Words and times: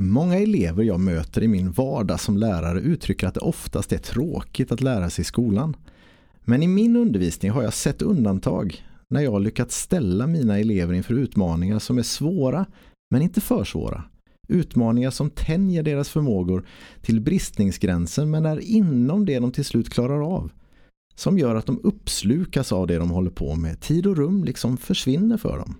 Många 0.00 0.38
elever 0.38 0.84
jag 0.84 1.00
möter 1.00 1.42
i 1.42 1.48
min 1.48 1.70
vardag 1.70 2.20
som 2.20 2.36
lärare 2.36 2.80
uttrycker 2.80 3.26
att 3.26 3.34
det 3.34 3.40
oftast 3.40 3.92
är 3.92 3.98
tråkigt 3.98 4.72
att 4.72 4.80
lära 4.80 5.10
sig 5.10 5.22
i 5.22 5.24
skolan. 5.24 5.76
Men 6.40 6.62
i 6.62 6.68
min 6.68 6.96
undervisning 6.96 7.50
har 7.50 7.62
jag 7.62 7.74
sett 7.74 8.02
undantag 8.02 8.84
när 9.08 9.20
jag 9.20 9.30
har 9.30 9.40
lyckats 9.40 9.80
ställa 9.80 10.26
mina 10.26 10.58
elever 10.58 10.94
inför 10.94 11.14
utmaningar 11.14 11.78
som 11.78 11.98
är 11.98 12.02
svåra 12.02 12.66
men 13.10 13.22
inte 13.22 13.40
för 13.40 13.64
svåra. 13.64 14.04
Utmaningar 14.48 15.10
som 15.10 15.30
tänjer 15.30 15.82
deras 15.82 16.08
förmågor 16.08 16.66
till 17.02 17.20
bristningsgränsen 17.20 18.30
men 18.30 18.46
är 18.46 18.58
inom 18.58 19.26
det 19.26 19.38
de 19.38 19.52
till 19.52 19.64
slut 19.64 19.90
klarar 19.90 20.34
av. 20.36 20.52
Som 21.14 21.38
gör 21.38 21.54
att 21.54 21.66
de 21.66 21.80
uppslukas 21.82 22.72
av 22.72 22.86
det 22.86 22.98
de 22.98 23.10
håller 23.10 23.30
på 23.30 23.56
med. 23.56 23.80
Tid 23.80 24.06
och 24.06 24.16
rum 24.16 24.44
liksom 24.44 24.76
försvinner 24.76 25.36
för 25.36 25.58
dem. 25.58 25.74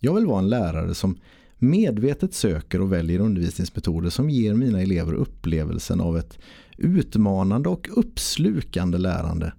Jag 0.00 0.14
vill 0.14 0.26
vara 0.26 0.38
en 0.38 0.48
lärare 0.48 0.94
som 0.94 1.18
medvetet 1.64 2.34
söker 2.34 2.80
och 2.80 2.92
väljer 2.92 3.20
undervisningsmetoder 3.20 4.10
som 4.10 4.30
ger 4.30 4.54
mina 4.54 4.82
elever 4.82 5.14
upplevelsen 5.14 6.00
av 6.00 6.18
ett 6.18 6.38
utmanande 6.78 7.68
och 7.68 7.88
uppslukande 7.96 8.98
lärande. 8.98 9.52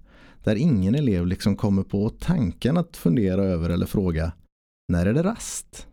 Där 0.44 0.56
ingen 0.56 0.94
elev 0.94 1.26
liksom 1.26 1.56
kommer 1.56 1.82
på 1.82 2.10
tanken 2.10 2.76
att 2.76 2.96
fundera 2.96 3.44
över 3.44 3.70
eller 3.70 3.86
fråga 3.86 4.32
när 4.88 5.06
är 5.06 5.14
det 5.14 5.22
rast? 5.22 5.86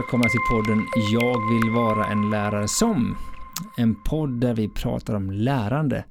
Välkomna 0.00 0.28
till 0.28 0.40
podden 0.50 0.86
Jag 1.12 1.52
vill 1.52 1.70
vara 1.70 2.06
en 2.06 2.30
lärare 2.30 2.68
som. 2.68 3.16
En 3.76 3.94
podd 4.04 4.40
där 4.40 4.54
vi 4.54 4.68
pratar 4.68 5.14
om 5.14 5.30
lärande. 5.30 6.04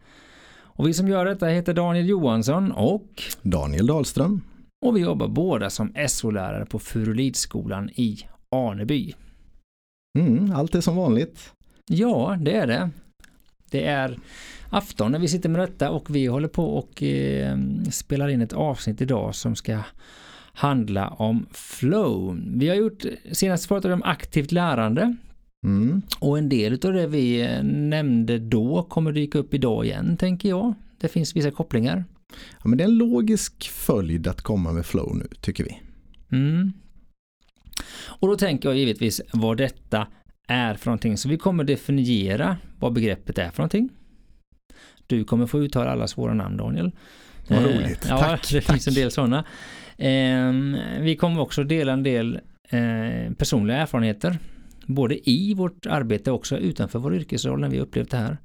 Och 0.52 0.88
vi 0.88 0.94
som 0.94 1.08
gör 1.08 1.26
detta 1.26 1.48
heter 1.48 1.74
Daniel 1.74 2.10
Johansson 2.10 2.72
och 2.72 3.24
Daniel 3.42 3.88
Dahlström. 3.88 4.42
och 4.86 4.98
vi 4.98 5.02
jobbar 5.02 5.28
båda 5.28 5.70
som 5.70 5.94
SO-lärare 6.08 6.66
på 6.66 6.80
Furulidskolan 6.80 7.90
i 7.90 8.20
Aneby. 8.50 9.14
Mm, 10.20 10.52
allt 10.56 10.76
är 10.76 10.82
som 10.82 10.96
vanligt. 10.96 11.54
Ja, 11.86 12.38
det 12.42 12.56
är 12.56 12.68
det. 12.68 12.90
Det 13.72 13.86
är 13.86 14.18
afton 14.70 15.12
när 15.12 15.20
vi 15.20 15.28
sitter 15.28 15.50
med 15.50 15.62
detta 15.62 15.92
och 15.92 16.16
vi 16.16 16.26
håller 16.26 16.48
på 16.48 16.78
och 16.78 17.04
eh, 17.04 17.58
spelar 17.92 18.28
in 18.28 18.42
ett 18.42 18.54
avsnitt 18.54 19.02
idag 19.02 19.36
som 19.36 19.56
ska 19.56 19.80
handla 20.54 21.08
om 21.10 21.46
flow. 21.52 22.42
Vi 22.56 22.70
har 22.70 22.76
gjort 22.76 23.04
senast 23.32 23.68
pratat 23.68 23.92
om 23.92 24.04
aktivt 24.04 24.52
lärande 24.52 25.16
Mm. 25.66 26.02
och 26.20 26.38
en 26.38 26.50
del 26.50 26.74
av 26.74 26.94
det 26.94 27.08
vi 27.08 27.42
eh, 27.42 27.64
nämnde 27.64 28.40
då 28.40 28.84
kommer 28.84 29.12
dyka 29.12 29.38
upp 29.38 29.54
idag 29.54 29.86
igen 29.86 30.18
tänker 30.18 30.50
jag. 30.50 30.74
Det 31.00 31.08
finns 31.08 31.36
vissa 31.36 31.52
kopplingar. 31.52 32.04
Ja, 32.30 32.70
men 32.70 32.78
det 32.78 32.84
är 32.84 32.88
en 32.88 32.98
logisk 32.98 33.70
följd 33.70 34.28
att 34.28 34.42
komma 34.42 34.72
med 34.72 34.86
flow 34.86 35.16
nu 35.16 35.28
tycker 35.42 35.64
vi. 35.64 35.82
Mm. 36.32 36.74
Och 38.06 38.28
då 38.28 38.36
tänker 38.36 38.70
jag 38.70 38.78
givetvis 38.78 39.22
vad 39.34 39.58
detta 39.58 40.08
är 40.48 40.76
för 40.76 40.86
någonting. 40.86 41.18
Så 41.18 41.30
vi 41.30 41.38
kommer 41.38 41.64
definiera 41.64 42.58
vad 42.80 42.94
begreppet 42.94 43.38
är 43.38 43.50
för 43.52 43.58
någonting. 43.58 43.90
Du 45.08 45.24
kommer 45.24 45.46
få 45.48 45.60
uttala 45.60 45.92
alla 45.92 46.08
svåra 46.08 46.34
namn 46.34 46.58
Daniel. 46.58 46.92
Vad 47.50 47.60
Eh, 47.60 47.64
roligt. 47.66 48.06
Ja, 48.10 48.18
Tack, 48.20 48.50
det 48.52 48.62
tack. 48.62 48.72
finns 48.74 48.88
en 48.88 48.94
del 48.94 49.12
sådana. 49.12 49.46
Eh, 49.98 50.52
vi 51.02 51.16
kommer 51.20 51.42
också 51.42 51.64
dela 51.64 51.94
en 51.94 52.04
del 52.04 52.40
eh, 52.70 53.34
personliga 53.38 53.78
erfarenheter. 53.78 54.38
Både 54.86 55.30
i 55.30 55.54
vårt 55.54 55.86
arbete 55.86 56.32
och 56.32 56.38
också 56.38 56.58
utanför 56.58 57.00
vår 57.00 57.16
yrkesroll 57.16 57.60
när 57.60 57.70
vi 57.70 57.80
upplevt 57.80 58.12
det 58.12 58.18
här. 58.18 58.38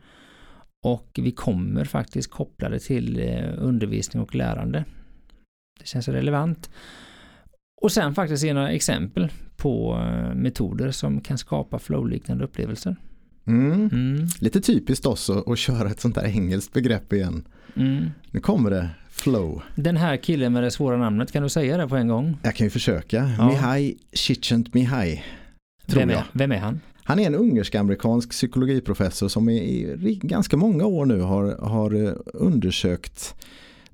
Och 0.85 1.11
vi 1.23 1.31
kommer 1.33 1.85
faktiskt 1.85 2.31
koppla 2.31 2.69
det 2.69 2.79
till 2.79 3.21
eh, 3.21 3.45
undervisning 3.59 4.23
och 4.23 4.35
lärande. 4.35 4.85
Det 5.81 5.87
känns 5.87 6.09
relevant. 6.09 6.71
Och 7.83 7.93
sen 7.93 8.15
faktiskt 8.15 8.45
ge 8.45 8.55
några 8.55 8.71
exempel 8.71 9.29
på 9.57 9.97
metoder 10.35 10.91
som 10.91 11.21
kan 11.21 11.39
skapa 11.39 11.79
flow-liknande 11.79 12.45
upplevelser. 12.45 12.97
Mm. 13.47 13.89
Mm, 13.93 14.27
Lite 14.41 14.61
typiskt 14.61 15.07
också 15.07 15.45
att 15.53 15.59
köra 15.59 15.91
ett 15.91 16.01
sånt 16.01 16.15
där 16.15 16.25
engelskt 16.25 16.73
begrepp 16.73 17.13
igen. 17.13 17.45
Mm. 17.77 18.11
Nu 18.31 18.41
kommer 18.41 18.71
det 18.71 18.91
flow. 19.11 19.63
Den 19.75 19.97
här 19.97 20.17
killen 20.17 20.53
med 20.53 20.63
det 20.63 20.71
svåra 20.71 20.97
namnet, 20.97 21.33
kan 21.33 21.43
du 21.43 21.49
säga 21.49 21.77
det 21.77 21.89
på 21.89 21.97
en 21.97 22.09
gång? 22.09 22.37
Jag 22.43 22.55
kan 22.55 22.67
ju 22.67 22.71
försöka. 22.71 23.35
Ja. 23.39 23.49
Mihai 23.49 23.97
Csikszentmihalyi. 24.13 25.23
Tror 25.87 26.01
Vem 26.01 26.11
är, 26.11 26.15
jag. 26.15 26.23
vem 26.33 26.53
är 26.53 26.59
han? 26.59 26.81
Han 27.07 27.19
är 27.19 27.27
en 27.27 27.35
ungersk-amerikansk 27.35 28.31
psykologiprofessor 28.31 29.29
som 29.29 29.49
i, 29.49 30.19
ganska 30.23 30.57
många 30.57 30.87
år 30.87 31.07
nu 31.07 31.21
har, 31.21 31.57
har 31.59 32.07
eh, 32.07 32.13
undersökt 32.25 33.35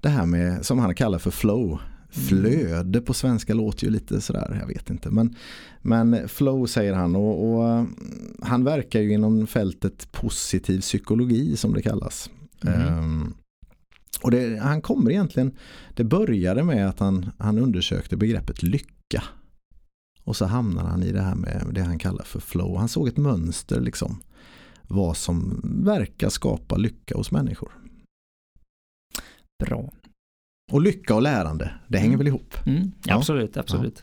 det 0.01 0.09
här 0.09 0.27
med 0.27 0.67
som 0.67 0.79
han 0.79 0.95
kallar 0.95 1.19
för 1.19 1.31
flow. 1.31 1.79
Flöde 2.11 3.01
på 3.01 3.15
svenska 3.15 3.55
låter 3.55 3.85
ju 3.85 3.91
lite 3.91 4.21
sådär, 4.21 4.59
jag 4.61 4.67
vet 4.67 4.91
inte. 4.91 5.11
Men, 5.11 5.35
men 5.83 6.29
flow 6.29 6.67
säger 6.67 6.93
han 6.93 7.17
och, 7.17 7.55
och 7.55 7.69
mm, 7.69 7.95
han 8.43 8.65
verkar 8.65 9.01
ju 9.01 9.13
inom 9.13 9.47
fältet 9.47 10.13
positiv 10.13 10.81
psykologi 10.81 11.57
som 11.57 11.75
det 11.75 11.83
kallas. 11.83 12.31
Mhm. 12.61 12.75
Ehm, 12.75 13.35
och 14.23 14.31
det, 14.31 14.59
han 14.63 14.83
kommer 14.83 15.11
egentligen, 15.11 15.57
det 15.95 16.05
började 16.05 16.63
med 16.65 16.89
att 16.89 16.99
han, 16.99 17.31
han 17.39 17.59
undersökte 17.59 18.17
begreppet 18.17 18.63
lycka. 18.63 19.23
Och 20.25 20.37
så 20.37 20.45
hamnar 20.47 20.83
han 20.85 21.03
i 21.03 21.13
det 21.13 21.21
här 21.23 21.35
med 21.35 21.67
det 21.73 21.81
han 21.83 21.99
kallar 21.99 22.25
för 22.25 22.41
flow. 22.41 22.77
Han 22.77 22.89
såg 22.89 23.09
ett 23.09 23.17
mönster 23.17 23.81
liksom. 23.81 24.23
Vad 24.89 25.17
som 25.17 25.61
verkar 25.85 26.29
skapa 26.29 26.77
lycka 26.77 27.17
hos 27.17 27.31
människor. 27.31 27.73
Bra. 29.65 29.93
Och 30.73 30.81
lycka 30.83 31.15
och 31.15 31.23
lärande, 31.23 31.75
det 31.89 31.99
hänger 31.99 32.09
Mm. 32.15 32.19
väl 32.19 32.27
ihop? 32.27 32.55
Mm, 32.67 32.93
Ja. 33.05 33.17
Absolut, 33.17 33.57
absolut. 33.57 34.03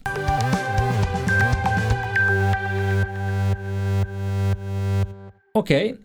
Okej, 5.54 5.96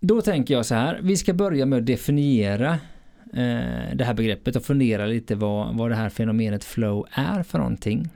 då 0.00 0.20
tänker 0.22 0.54
jag 0.54 0.66
så 0.66 0.74
här. 0.74 1.00
Vi 1.02 1.16
ska 1.16 1.34
börja 1.34 1.66
med 1.66 1.78
att 1.78 1.86
definiera 1.86 2.78
det 3.94 4.04
här 4.04 4.14
begreppet 4.14 4.56
och 4.56 4.62
fundera 4.62 5.06
lite 5.06 5.34
vad, 5.34 5.76
vad 5.76 5.90
det 5.90 5.96
här 5.96 6.08
fenomenet 6.08 6.64
flow 6.64 7.06
är 7.10 7.42
för 7.42 7.58
någonting. 7.58 8.08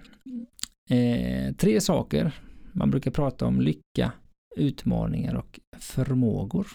Eh, 0.91 1.55
tre 1.55 1.81
saker. 1.81 2.33
Man 2.73 2.91
brukar 2.91 3.11
prata 3.11 3.47
om 3.47 3.61
lycka, 3.61 4.13
utmaningar 4.57 5.35
och 5.35 5.61
förmågor. 5.79 6.67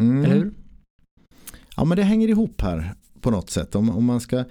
Mm. 0.00 0.24
Eller 0.24 0.34
hur? 0.34 0.52
Ja 1.76 1.84
men 1.84 1.96
det 1.96 2.02
hänger 2.02 2.28
ihop 2.28 2.60
här 2.60 2.94
på 3.20 3.30
något 3.30 3.50
sätt. 3.50 3.74
Om, 3.74 3.90
om 3.90 4.04
man 4.04 4.20
ska 4.20 4.44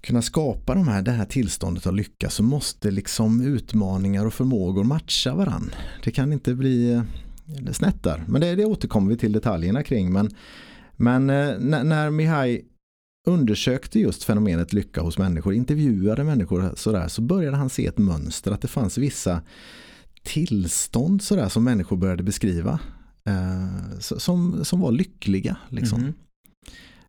kunna 0.00 0.22
skapa 0.22 0.74
de 0.74 0.88
här, 0.88 1.02
det 1.02 1.10
här 1.10 1.24
tillståndet 1.24 1.86
av 1.86 1.94
lycka 1.94 2.30
så 2.30 2.42
måste 2.42 2.90
liksom 2.90 3.40
utmaningar 3.40 4.26
och 4.26 4.34
förmågor 4.34 4.84
matcha 4.84 5.34
varann. 5.34 5.70
Det 6.04 6.10
kan 6.10 6.32
inte 6.32 6.54
bli 6.54 6.92
eh, 6.92 7.72
snett 7.72 8.02
där. 8.02 8.24
Men 8.28 8.40
det, 8.40 8.54
det 8.54 8.64
återkommer 8.64 9.10
vi 9.10 9.16
till 9.16 9.32
detaljerna 9.32 9.82
kring. 9.82 10.12
Men, 10.12 10.30
men 11.00 11.30
eh, 11.30 11.58
när, 11.58 12.10
Mihai 12.10 12.64
undersökte 13.26 14.00
just 14.00 14.24
fenomenet 14.24 14.72
lycka 14.72 15.00
hos 15.00 15.18
människor, 15.18 15.54
intervjuade 15.54 16.24
människor 16.24 16.72
sådär, 16.76 17.08
så 17.08 17.22
började 17.22 17.56
han 17.56 17.70
se 17.70 17.86
ett 17.86 17.98
mönster 17.98 18.50
att 18.52 18.62
det 18.62 18.68
fanns 18.68 18.98
vissa 18.98 19.42
tillstånd 20.22 21.22
sådär 21.22 21.48
som 21.48 21.64
människor 21.64 21.96
började 21.96 22.22
beskriva. 22.22 22.78
Eh, 23.24 23.98
som, 24.00 24.64
som 24.64 24.80
var 24.80 24.92
lyckliga. 24.92 25.56
Liksom. 25.68 26.00
Mhm. 26.00 26.12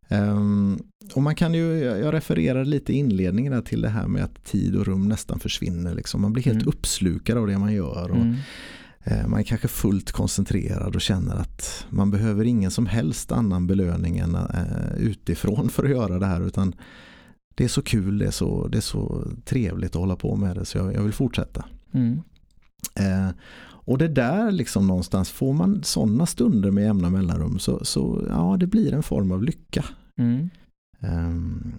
Ehm, 0.08 0.80
och 1.14 1.22
man 1.22 1.36
kan 1.36 1.54
ju, 1.54 1.80
jag 1.80 2.14
refererade 2.14 2.66
lite 2.70 2.94
i 2.94 2.96
inledningen 2.96 3.52
där 3.54 3.62
till 3.62 3.82
det 3.82 3.90
här 3.90 4.08
med 4.08 4.24
att 4.24 4.46
tid 4.46 4.76
och 4.76 4.86
rum 4.86 5.08
nästan 5.08 5.40
försvinner. 5.40 5.96
Liksom. 5.96 6.22
Man 6.22 6.34
blir 6.34 6.44
helt 6.44 6.56
Mm. 6.62 6.68
uppslukad 6.68 7.38
av 7.38 7.48
det 7.48 7.58
man 7.58 7.74
gör. 7.74 8.12
Och, 8.12 8.18
Mm. 8.18 8.36
Eh, 9.04 9.28
man 9.28 9.40
är 9.40 9.44
kanske 9.44 9.68
fullt 9.68 10.12
koncentrerad 10.12 10.96
och 10.96 11.02
känner 11.02 11.36
att 11.36 11.86
man 11.90 12.12
behöver 12.12 12.46
ingen 12.46 12.72
som 12.72 12.86
helst 12.86 13.32
annan 13.32 13.68
belöning 13.68 14.18
än 14.18 14.36
eh, 14.36 14.96
utifrån 14.98 15.70
för 15.70 15.84
att 15.84 15.90
göra 15.90 16.20
det 16.20 16.26
här. 16.26 16.48
Utan 16.48 16.76
det 17.56 17.64
är 17.64 17.68
så 17.68 17.82
kul, 17.82 18.18
det 18.18 18.26
är 18.26 18.32
så, 18.32 18.68
det 18.68 18.78
är 18.78 18.82
så 18.82 19.28
trevligt 19.46 19.96
att 19.96 20.00
hålla 20.02 20.16
på 20.16 20.36
med 20.36 20.56
det 20.56 20.66
så 20.66 20.78
jag, 20.78 20.94
jag 20.94 21.04
vill 21.04 21.14
fortsätta. 21.14 21.66
Mm. 21.94 22.22
Eh, 22.96 23.30
Och 23.86 23.98
det 23.98 24.08
där 24.08 24.52
liksom 24.52 24.88
någonstans, 24.88 25.30
får 25.30 25.54
man 25.54 25.84
sådana 25.84 26.26
stunder 26.26 26.72
med 26.72 26.84
jämna 26.84 27.10
mellanrum 27.10 27.60
så, 27.60 27.86
så 27.86 28.26
ja, 28.30 28.58
det 28.60 28.68
blir 28.68 28.94
en 28.94 29.04
form 29.04 29.32
av 29.32 29.44
lycka. 29.44 29.86
Mm. 30.20 30.50
Um, 31.00 31.74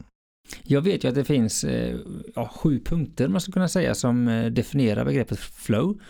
Jag 0.65 0.81
vet 0.83 1.05
ju 1.05 1.09
att 1.09 1.15
det 1.15 1.25
finns 1.25 1.65
eh, 1.65 1.97
ja, 2.35 2.51
sju 2.55 2.81
punkter 2.85 3.29
man 3.29 3.41
skulle 3.41 3.53
kunna 3.53 3.69
säga 3.69 3.95
som 3.95 4.29
eh, 4.29 4.47
definierar 4.47 5.05
begreppet 5.05 5.39
flow. 5.39 6.01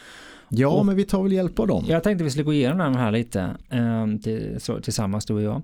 Ja, 0.54 0.68
Och- 0.68 0.86
men 0.86 0.96
vi 0.96 1.04
tar 1.04 1.22
väl 1.22 1.32
hjälp 1.32 1.58
av 1.58 1.66
dem. 1.66 1.84
Jag 1.88 2.02
tänkte 2.02 2.24
vi 2.24 2.30
skulle 2.30 2.44
gå 2.44 2.52
igenom 2.52 2.78
de 2.78 2.96
här 2.96 3.12
lite 3.12 3.40
eh, 3.70 4.06
till, 4.22 4.56
så, 4.60 4.80
tillsammans 4.80 5.24
du 5.24 5.34
och 5.34 5.42
jag. 5.42 5.62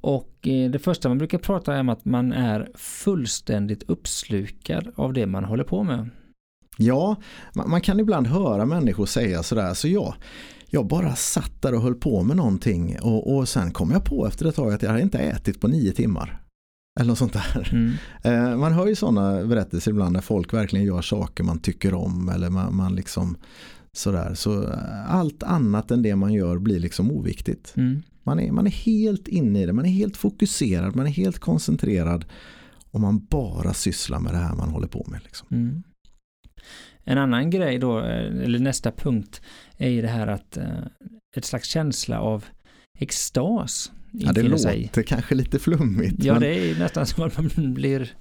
Och 0.00 0.48
eh, 0.48 0.70
det 0.70 0.78
första 0.78 1.08
man 1.08 1.18
brukar 1.18 1.38
prata 1.38 1.80
om 1.80 1.88
att 1.88 2.04
man 2.04 2.32
är 2.32 2.68
fullständigt 2.74 3.82
uppslukad 3.82 4.88
av 4.96 5.12
det 5.12 5.26
man 5.26 5.44
håller 5.44 5.64
på 5.64 5.82
med. 5.82 6.10
Ja, 6.76 7.16
man, 7.54 7.70
man 7.70 7.80
kan 7.80 8.00
ibland 8.00 8.26
höra 8.26 8.64
människor 8.66 9.06
säga 9.06 9.42
sådär, 9.42 9.74
så 9.74 9.88
jag, 9.88 10.14
jag 10.70 10.86
bara 10.86 11.14
satt 11.14 11.62
där 11.62 11.74
och 11.74 11.82
höll 11.82 11.94
på 11.94 12.22
med 12.22 12.36
någonting 12.36 12.96
och, 13.02 13.36
och 13.36 13.48
sen 13.48 13.70
kom 13.70 13.90
jag 13.90 14.04
på 14.04 14.26
efter 14.26 14.46
ett 14.48 14.54
tag 14.56 14.72
att 14.72 14.82
jag 14.82 14.90
hade 14.90 15.02
inte 15.02 15.18
ätit 15.18 15.60
på 15.60 15.68
nio 15.68 15.92
timmar. 15.92 16.40
Eller 17.00 17.08
något 17.08 17.18
sånt 17.18 17.32
där. 17.32 17.68
Mm. 17.72 17.92
Eh, 18.22 18.58
man 18.58 18.72
hör 18.72 18.86
ju 18.86 18.94
sådana 18.94 19.44
berättelser 19.44 19.90
ibland 19.90 20.12
när 20.12 20.20
folk 20.20 20.52
verkligen 20.54 20.86
gör 20.86 21.02
saker 21.02 21.44
man 21.44 21.58
tycker 21.58 21.94
om 21.94 22.28
eller 22.28 22.50
man, 22.50 22.76
man 22.76 22.94
liksom 22.94 23.36
sådär. 23.92 24.34
Så 24.34 24.62
eh, 24.62 25.14
allt 25.14 25.42
annat 25.42 25.90
än 25.90 26.02
det 26.02 26.16
man 26.16 26.32
gör 26.32 26.58
blir 26.58 26.78
liksom 26.78 27.10
oviktigt. 27.10 27.74
Mm. 27.76 28.02
Man 28.22 28.40
är, 28.40 28.52
man 28.52 28.66
är 28.66 28.70
helt 28.70 29.28
inne 29.28 29.62
i 29.62 29.66
det, 29.66 29.72
man 29.72 29.86
är 29.86 29.90
helt 29.90 30.16
fokuserad, 30.16 30.96
man 30.96 31.06
är 31.06 31.10
helt 31.10 31.38
koncentrerad 31.38 32.24
och 32.90 33.00
man 33.00 33.26
bara 33.30 33.74
sysslar 33.74 34.20
med 34.20 34.32
det 34.32 34.38
här 34.38 34.54
man 34.54 34.68
håller 34.68 34.88
på 34.88 35.06
med. 35.10 35.20
Liksom. 35.24 35.48
Mm. 35.50 35.82
En 37.04 37.18
annan 37.18 37.50
grej 37.50 37.78
då, 37.78 37.98
eh, 37.98 38.44
eller 38.44 38.58
nästa 38.58 38.92
punkt, 38.92 39.42
är 39.76 39.88
ju 39.88 40.02
det 40.02 40.08
här 40.08 40.26
att 40.26 40.56
eh, 40.56 40.84
ett 41.36 41.44
slags 41.44 41.68
känsla 41.68 42.20
av 42.20 42.44
extas 42.98 43.92
Ja, 44.12 44.32
det 44.32 44.42
låter 44.42 44.62
sig. 44.62 44.90
kanske 45.06 45.34
lite 45.34 45.58
flummigt. 45.58 46.24
Ja, 46.24 46.32
men, 46.32 46.42
det 46.42 46.70
är 46.70 46.78
nästan 46.78 47.06
som 47.06 47.24
att 47.24 47.38
man 47.38 47.74
blir 47.74 48.12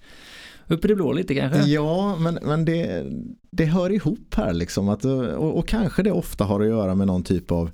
upp 0.68 0.86
i 0.86 0.88
det 0.88 0.96
blå 0.96 1.12
lite 1.12 1.36
kanske. 1.36 1.60
ja 1.60 2.18
men, 2.20 2.40
men 2.42 2.66
det, 2.66 3.06
det 3.52 3.66
hör 3.66 3.90
ihop 3.90 4.36
här 4.36 4.54
liksom. 4.54 4.90
Att, 4.90 5.06
och, 5.06 5.58
och 5.58 5.68
kanske 5.68 6.04
det 6.04 6.12
ofta 6.12 6.44
har 6.44 6.62
att 6.62 6.68
göra 6.68 6.96
med 6.96 7.08
någon 7.08 7.24
typ 7.24 7.52
av 7.52 7.72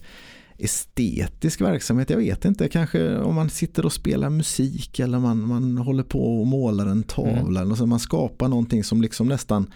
estetisk 0.57 1.61
verksamhet. 1.61 2.09
Jag 2.09 2.17
vet 2.17 2.45
inte, 2.45 2.69
kanske 2.69 3.17
om 3.17 3.35
man 3.35 3.49
sitter 3.49 3.85
och 3.85 3.93
spelar 3.93 4.29
musik 4.29 4.99
eller 4.99 5.19
man, 5.19 5.47
man 5.47 5.77
håller 5.77 6.03
på 6.03 6.39
och 6.39 6.47
målar 6.47 6.85
en 6.85 7.03
tavla. 7.03 7.61
Eller 7.61 7.75
så 7.75 7.85
man 7.85 7.99
skapar 7.99 8.47
någonting 8.47 8.83
som 8.83 9.01
liksom 9.01 9.27
nästan 9.27 9.71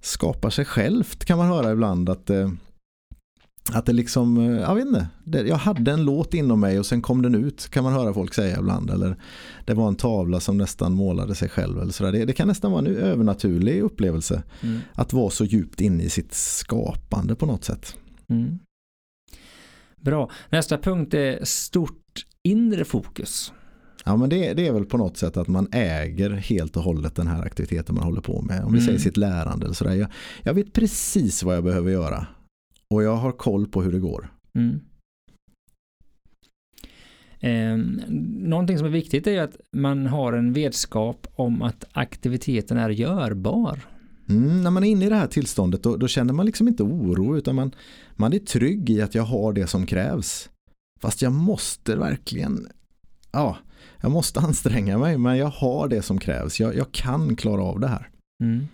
skapar 0.00 0.50
sig 0.50 0.64
självt 0.64 1.24
kan 1.24 1.38
man 1.38 1.48
höra 1.48 1.72
ibland. 1.72 2.08
Att, 2.08 2.30
eh, 2.30 2.50
att 3.72 3.86
det 3.86 3.92
liksom, 3.92 4.36
eh, 4.38 4.60
jag 4.60 4.74
vet 4.74 4.86
inte, 4.86 5.08
jag 5.48 5.56
hade 5.56 5.92
en 5.92 6.04
låt 6.04 6.34
inom 6.34 6.60
mig 6.60 6.78
och 6.78 6.86
sen 6.86 7.02
kom 7.02 7.22
den 7.22 7.34
ut 7.34 7.68
kan 7.70 7.84
man 7.84 7.92
höra 7.92 8.14
folk 8.14 8.34
säga 8.34 8.58
ibland. 8.58 8.90
Eller 8.90 9.16
det 9.64 9.74
var 9.74 9.88
en 9.88 9.96
tavla 9.96 10.40
som 10.40 10.58
nästan 10.58 10.92
målade 10.92 11.34
sig 11.34 11.48
själv. 11.48 11.80
Eller. 11.80 12.12
Det, 12.12 12.24
det 12.24 12.32
kan 12.32 12.48
nästan 12.48 12.72
vara 12.72 12.80
en 12.86 12.96
övernaturlig 12.96 13.82
upplevelse 13.82 14.42
Mm. 14.62 14.80
att 14.94 15.12
vara 15.12 15.30
så 15.30 15.44
djupt 15.44 15.80
inne 15.80 16.02
i 16.02 16.08
sitt 16.10 16.34
skapande 16.34 17.34
på 17.34 17.46
något 17.46 17.64
sätt. 17.64 17.96
Mm. 18.28 18.58
Bra. 20.00 20.30
Nästa 20.50 20.78
punkt 20.78 21.14
är 21.14 21.44
stort 21.44 22.26
inre 22.42 22.84
fokus. 22.84 23.52
Ja 24.04 24.16
men 24.16 24.28
det, 24.30 24.52
det 24.54 24.66
är 24.68 24.72
väl 24.72 24.84
på 24.84 24.98
något 24.98 25.16
sätt 25.16 25.36
att 25.36 25.48
man 25.48 25.68
äger 25.72 26.30
helt 26.30 26.76
och 26.76 26.82
hållet 26.82 27.14
den 27.16 27.26
här 27.26 27.42
aktiviteten 27.42 27.94
man 27.94 28.04
håller 28.04 28.20
på 28.20 28.42
med. 28.42 28.64
Om 28.64 28.72
vi 28.72 28.78
Mm. 28.78 28.86
säger 28.86 28.98
sitt 28.98 29.16
lärande 29.16 29.64
eller 29.66 29.74
sådär. 29.74 29.94
Jag, 29.94 30.08
jag 30.42 30.54
vet 30.54 30.72
precis 30.72 31.42
vad 31.42 31.56
jag 31.56 31.64
behöver 31.64 31.90
göra. 31.90 32.26
Och 32.88 33.02
jag 33.02 33.16
har 33.16 33.32
koll 33.32 33.66
på 33.66 33.82
hur 33.82 33.92
det 33.92 33.98
går. 33.98 34.28
Mm. 34.54 34.80
Eh, 37.40 37.76
någonting 38.48 38.78
som 38.78 38.86
är 38.86 38.90
viktigt 38.90 39.26
är 39.26 39.42
att 39.42 39.56
man 39.72 40.06
har 40.06 40.32
en 40.32 40.52
vetskap 40.52 41.26
om 41.34 41.62
att 41.62 41.84
aktiviteten 41.92 42.76
är 42.76 42.90
görbar. 42.90 43.80
Mm, 44.28 44.62
när 44.62 44.70
man 44.70 44.84
är 44.84 44.88
inne 44.88 45.06
i 45.06 45.08
det 45.08 45.14
här 45.14 45.26
tillståndet 45.26 45.82
då, 45.82 45.96
då 45.96 46.08
känner 46.08 46.32
man 46.32 46.46
liksom 46.46 46.68
inte 46.68 46.82
oro 46.82 47.36
utan 47.36 47.54
man, 47.54 47.74
man 48.16 48.32
är 48.32 48.38
trygg 48.38 48.90
i 48.90 49.02
att 49.02 49.14
jag 49.14 49.22
har 49.22 49.52
det 49.52 49.66
som 49.66 49.86
krävs. 49.86 50.50
Fast 51.00 51.22
jag 51.22 51.32
måste 51.32 51.96
verkligen, 51.96 52.68
ja, 53.32 53.56
jag 54.00 54.10
måste 54.10 54.40
anstränga 54.46 54.98
mig 54.98 55.18
men 55.18 55.36
jag 55.36 55.46
har 55.46 55.88
det 55.88 56.02
som 56.02 56.18
krävs. 56.18 56.60
Jag, 56.60 56.76
jag 56.76 56.92
kan 56.92 57.36
klara 57.36 57.62
av 57.62 57.80
det 57.80 57.88
här. 57.88 58.08
Mm. 58.42 58.66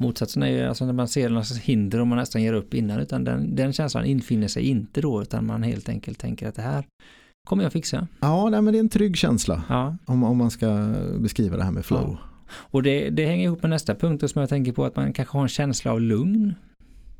Motsatsen 0.00 0.42
är 0.42 0.46
ju 0.50 0.62
alltså 0.62 0.86
när 0.86 0.92
man 0.92 1.08
ser 1.08 1.28
slags 1.28 1.58
hinder 1.58 2.00
och 2.00 2.06
man 2.06 2.18
nästan 2.18 2.42
ger 2.42 2.52
upp 2.52 2.74
innan 2.74 3.00
utan 3.00 3.24
den, 3.24 3.56
den 3.56 3.72
känslan 3.72 4.04
infinner 4.04 4.48
sig 4.48 4.62
inte 4.62 5.00
då 5.00 5.22
utan 5.22 5.46
man 5.46 5.62
helt 5.62 5.88
enkelt 5.88 6.18
tänker 6.18 6.48
att 6.48 6.54
det 6.54 6.62
här 6.62 6.84
kommer 7.48 7.62
jag 7.62 7.72
fixa. 7.72 8.06
Ja, 8.20 8.48
nej, 8.48 8.62
men 8.62 8.72
det 8.72 8.78
är 8.78 8.80
en 8.80 8.88
trygg 8.88 9.16
känsla 9.16 9.62
Ja. 9.68 9.96
om, 10.06 10.24
om 10.24 10.36
man 10.36 10.50
ska 10.50 10.94
beskriva 11.18 11.56
det 11.56 11.64
här 11.64 11.72
med 11.72 11.84
flow. 11.84 12.16
Och 12.52 12.82
det, 12.82 13.10
det 13.10 13.26
hänger 13.26 13.44
ihop 13.44 13.62
med 13.62 13.70
nästa 13.70 13.94
punkt 13.94 14.30
som 14.30 14.40
jag 14.40 14.48
tänker 14.48 14.72
på 14.72 14.84
att 14.84 14.96
man 14.96 15.12
kanske 15.12 15.36
har 15.38 15.42
en 15.42 15.48
känsla 15.48 15.92
av 15.92 16.00
lugn. 16.00 16.54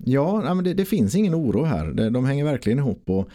Ja, 0.05 0.41
nej, 0.45 0.55
men 0.55 0.65
det, 0.65 0.75
det 0.75 0.85
finns 0.85 1.15
ingen 1.15 1.35
oro 1.35 1.65
här. 1.65 1.87
Det, 1.87 2.11
de 2.11 2.25
hänger 2.25 2.45
verkligen 2.45 2.79
ihop 2.79 3.03
och, 3.11 3.29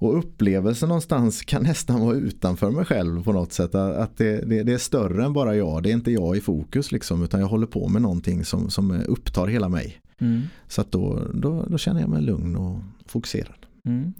och 0.00 0.18
upplevelsen 0.18 0.88
någonstans 0.88 1.42
kan 1.42 1.62
nästan 1.62 2.00
vara 2.00 2.16
utanför 2.16 2.70
mig 2.70 2.84
själv 2.84 3.22
på 3.24 3.32
något 3.32 3.52
sätt. 3.52 3.74
Att 3.74 4.16
det, 4.16 4.40
det, 4.40 4.62
det 4.62 4.72
är 4.72 4.78
större 4.78 5.24
än 5.24 5.32
bara 5.32 5.56
jag. 5.56 5.82
Det 5.82 5.90
är 5.90 5.94
inte 5.94 6.10
jag 6.10 6.36
i 6.36 6.40
fokus 6.40 6.92
liksom 6.92 7.22
utan 7.24 7.40
jag 7.40 7.48
håller 7.48 7.66
på 7.66 7.88
med 7.88 8.02
någonting 8.02 8.44
som, 8.44 8.70
som 8.70 9.02
upptar 9.08 9.46
hela 9.46 9.68
mig. 9.68 10.00
Mm. 10.18 10.42
Så 10.68 10.80
att 10.80 10.92
då, 10.92 11.22
då, 11.34 11.66
då 11.68 11.78
känner 11.78 12.00
jag 12.00 12.10
mig 12.10 12.22
lugn 12.22 12.56
och 12.56 12.78
fokuserad. 13.06 13.66
Mm. 13.88 14.12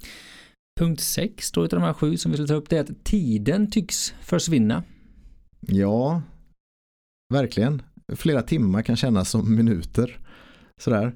Punkt 0.80 1.00
6 1.00 1.52
då 1.52 1.64
utav 1.64 1.80
de 1.80 1.86
här 1.86 1.92
sju 1.92 2.16
som 2.16 2.30
vi 2.30 2.36
skulle 2.36 2.48
ta 2.48 2.54
upp 2.54 2.68
det 2.68 2.76
är 2.76 2.80
att 2.80 3.04
tiden 3.04 3.70
tycks 3.70 4.14
försvinna. 4.20 4.82
Ja, 5.60 6.22
verkligen. 7.34 7.82
Flera 8.16 8.42
timmar 8.42 8.82
kan 8.82 8.96
kännas 8.96 9.30
som 9.30 9.56
minuter. 9.56 10.18
Sådär. 10.80 11.14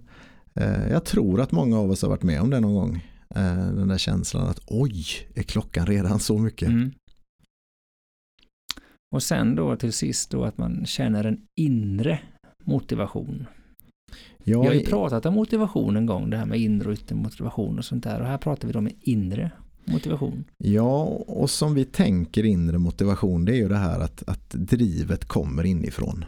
Eh, 0.55 0.89
Jag 0.91 1.05
tror 1.05 1.41
att 1.41 1.53
många 1.53 1.79
av 1.79 1.91
oss 1.91 2.03
har 2.03 2.09
varit 2.09 2.23
med 2.23 2.41
om 2.41 2.51
det 2.51 2.61
någon 2.61 2.75
gång. 2.75 3.14
Eh, 3.37 3.57
Den 3.57 3.89
där 3.89 3.99
känslan 3.99 4.47
att 4.47 4.61
oj, 4.67 5.05
är 5.35 5.43
klockan 5.43 5.87
redan 5.87 6.21
så 6.21 6.39
mycket? 6.39 6.69
Mm. 6.69 6.91
Och 9.15 9.23
sen 9.23 9.55
då 9.55 9.77
till 9.77 9.93
sist 9.93 10.31
då 10.31 10.45
att 10.45 10.59
man 10.59 10.87
känner 10.87 11.25
en 11.25 11.41
inre 11.61 12.21
motivation. 12.65 13.47
Ja, 14.45 14.61
Vi 14.61 14.67
har 14.67 14.75
ju 14.75 14.85
pratat 14.85 15.27
om 15.27 15.35
motivation 15.35 15.97
en 15.97 16.07
gång, 16.07 16.31
det 16.31 16.37
här 16.37 16.47
med 16.47 16.59
inre 16.59 16.89
och 16.89 16.95
yttre 16.95 17.17
motivation 17.17 17.79
och 17.79 17.85
sånt 17.85 18.05
där. 18.05 18.21
Och 18.21 18.27
här 18.27 18.39
pratar 18.39 18.69
vi 18.69 18.73
då 18.73 18.79
om 18.79 18.91
inre 19.01 19.51
motivation. 19.85 20.45
Ja, 20.59 21.03
och 21.27 21.51
som 21.51 21.75
vi 21.75 21.85
tänker 21.85 22.45
inre 22.45 22.79
motivation 22.79 23.45
det 23.45 23.53
är 23.53 23.57
ju 23.57 23.69
det 23.69 23.77
här 23.77 24.01
att, 24.01 24.23
att 24.29 24.51
drivet 24.51 25.25
kommer 25.25 25.65
inifrån. 25.65 26.25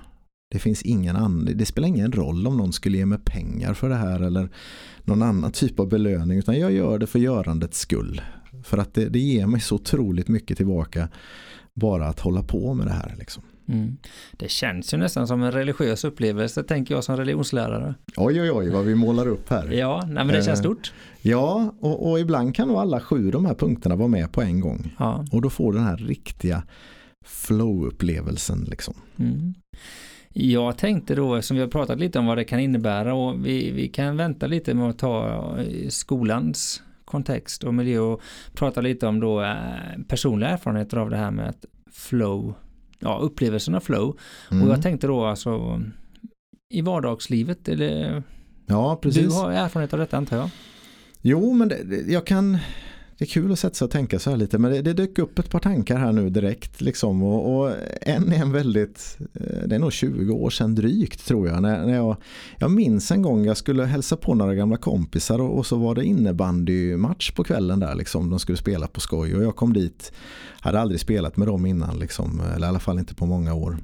Det 0.50 0.58
finns 0.58 0.82
ingen 0.82 1.16
annan, 1.16 1.44
det 1.54 1.66
spelar 1.66 1.88
ingen 1.88 2.12
roll 2.12 2.46
om 2.46 2.56
någon 2.56 2.72
skulle 2.72 2.98
ge 2.98 3.06
mig 3.06 3.18
pengar 3.24 3.74
för 3.74 3.88
det 3.88 3.94
här 3.94 4.20
eller 4.20 4.48
någon 5.04 5.22
annan 5.22 5.52
typ 5.52 5.80
av 5.80 5.88
belöning 5.88 6.38
utan 6.38 6.58
jag 6.58 6.72
gör 6.72 6.98
det 6.98 7.06
för 7.06 7.18
görandets 7.18 7.78
skull. 7.78 8.20
För 8.64 8.78
att 8.78 8.94
det, 8.94 9.08
det 9.08 9.18
ger 9.18 9.46
mig 9.46 9.60
så 9.60 9.74
otroligt 9.74 10.28
mycket 10.28 10.56
tillbaka 10.56 11.08
bara 11.74 12.06
att 12.08 12.20
hålla 12.20 12.42
på 12.42 12.74
med 12.74 12.86
det 12.86 12.92
här. 12.92 13.14
Liksom. 13.18 13.42
Mm. 13.68 13.96
Det 14.32 14.50
känns 14.50 14.94
ju 14.94 14.98
nästan 14.98 15.26
som 15.26 15.42
en 15.42 15.52
religiös 15.52 16.04
upplevelse, 16.04 16.62
tänker 16.62 16.94
jag 16.94 17.04
som 17.04 17.16
religionslärare. 17.16 17.94
Oj 18.16 18.40
oj 18.40 18.50
oj 18.52 18.70
vad 18.70 18.84
vi 18.84 18.94
målar 18.94 19.28
upp 19.28 19.48
här. 19.48 19.70
Ja, 19.70 20.02
nej, 20.06 20.14
men 20.14 20.26
det 20.28 20.32
känns 20.44 20.48
Eh. 20.48 20.62
stort. 20.62 20.92
Ja, 21.22 21.74
och, 21.80 22.10
och 22.10 22.20
ibland 22.20 22.54
kan 22.54 22.68
nog 22.68 22.76
alla 22.76 23.00
sju 23.00 23.30
de 23.30 23.46
här 23.46 23.54
punkterna 23.54 23.96
vara 23.96 24.08
med 24.08 24.32
på 24.32 24.42
en 24.42 24.60
gång. 24.60 24.94
Ja. 24.98 25.24
Och 25.32 25.42
då 25.42 25.50
får 25.50 25.72
du 25.72 25.78
den 25.78 25.86
här 25.86 25.96
riktiga 25.96 26.62
flow-upplevelsen. 27.26 28.64
Liksom. 28.70 28.94
Mm. 29.18 29.54
Jag 30.38 30.78
tänkte 30.78 31.14
då, 31.14 31.42
som 31.42 31.56
vi 31.56 31.60
har 31.60 31.68
pratat 31.68 31.98
lite 31.98 32.18
om 32.18 32.26
vad 32.26 32.38
det 32.38 32.44
kan 32.44 32.60
innebära 32.60 33.14
och 33.14 33.46
vi, 33.46 33.70
vi 33.70 33.88
kan 33.88 34.16
vänta 34.16 34.46
lite 34.46 34.74
med 34.74 34.90
att 34.90 34.98
ta 34.98 35.26
eh, 35.58 35.88
skolans 35.88 36.82
kontext 37.04 37.64
och 37.64 37.74
miljö 37.74 37.98
och 37.98 38.20
prata 38.54 38.80
lite 38.80 39.06
om 39.06 39.20
då 39.20 39.42
eh, 39.42 39.54
personliga 40.08 40.50
erfarenheter 40.50 40.96
av 40.96 41.10
det 41.10 41.16
här 41.16 41.30
med 41.30 41.48
att 41.48 41.64
flow, 41.92 42.54
ja 42.98 43.18
upplevelsen 43.18 43.74
av 43.74 43.80
flow. 43.80 44.18
Mm. 44.50 44.62
Och 44.62 44.72
jag 44.72 44.82
tänkte 44.82 45.06
då 45.06 45.24
alltså 45.24 45.82
i 46.70 46.80
vardagslivet, 46.80 47.68
eller 47.68 48.22
Ja, 48.66 48.98
precis. 49.02 49.22
du 49.22 49.30
har 49.40 49.52
erfarenhet 49.52 49.92
av 49.92 49.98
detta 49.98 50.16
antar 50.16 50.36
jag? 50.36 50.50
Jo, 51.22 51.52
men 51.52 51.68
det, 51.68 52.12
jag 52.12 52.26
kan... 52.26 52.58
Det 53.18 53.24
är 53.24 53.28
kul 53.28 53.52
att 53.52 53.58
sätta 53.58 53.74
sig 53.74 53.84
och 53.84 53.90
tänka 53.90 54.18
så 54.18 54.30
här 54.30 54.36
lite 54.36 54.58
men 54.58 54.70
det, 54.70 54.82
det 54.82 54.92
dök 54.92 55.18
upp 55.18 55.38
ett 55.38 55.50
par 55.50 55.58
tankar 55.58 55.98
här 55.98 56.12
nu 56.12 56.30
direkt 56.30 56.80
liksom 56.80 57.22
och, 57.22 57.56
och 57.56 57.72
en 58.00 58.32
är 58.32 58.36
en 58.36 58.52
väldigt, 58.52 59.18
eh, 59.34 59.68
det 59.68 59.74
är 59.74 59.78
nog 59.78 59.92
20 59.92 60.34
år 60.34 60.50
sedan 60.50 60.74
drygt 60.74 61.26
tror 61.26 61.48
jag. 61.48 61.62
När, 61.62 61.86
när 61.86 61.94
jag, 61.94 62.16
jag 62.58 62.70
minns 62.70 63.10
en 63.10 63.22
gång 63.22 63.44
jag 63.44 63.56
skulle 63.56 63.84
hälsa 63.84 64.16
på 64.16 64.34
några 64.34 64.54
gamla 64.54 64.76
kompisar 64.76 65.40
och, 65.40 65.58
och 65.58 65.66
så 65.66 65.76
var 65.76 65.94
det 65.94 66.04
innebandymatch 66.04 67.30
på 67.30 67.44
kvällen 67.44 67.80
där 67.80 67.94
liksom. 67.94 68.30
De 68.30 68.38
skulle 68.38 68.58
spela 68.58 68.86
på 68.86 69.00
skoj 69.00 69.36
och 69.36 69.44
jag 69.44 69.56
kom 69.56 69.72
dit, 69.72 70.12
hade 70.60 70.80
aldrig 70.80 71.00
spelat 71.00 71.36
med 71.36 71.48
dem 71.48 71.66
innan 71.66 71.98
liksom, 71.98 72.42
eller 72.54 72.66
i 72.66 72.68
alla 72.68 72.80
fall 72.80 72.98
inte 72.98 73.14
på 73.14 73.26
många 73.26 73.54
år. 73.54 73.78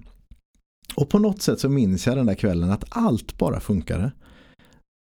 Och 0.95 1.09
på 1.09 1.19
något 1.19 1.43
sätt 1.43 1.61
så 1.61 1.69
minns 1.69 2.07
jag 2.07 2.17
den 2.17 2.27
där 2.27 2.35
kvällen 2.35 2.71
att 2.71 2.85
allt 2.89 3.39
bara 3.39 3.61
funkade 3.61 4.13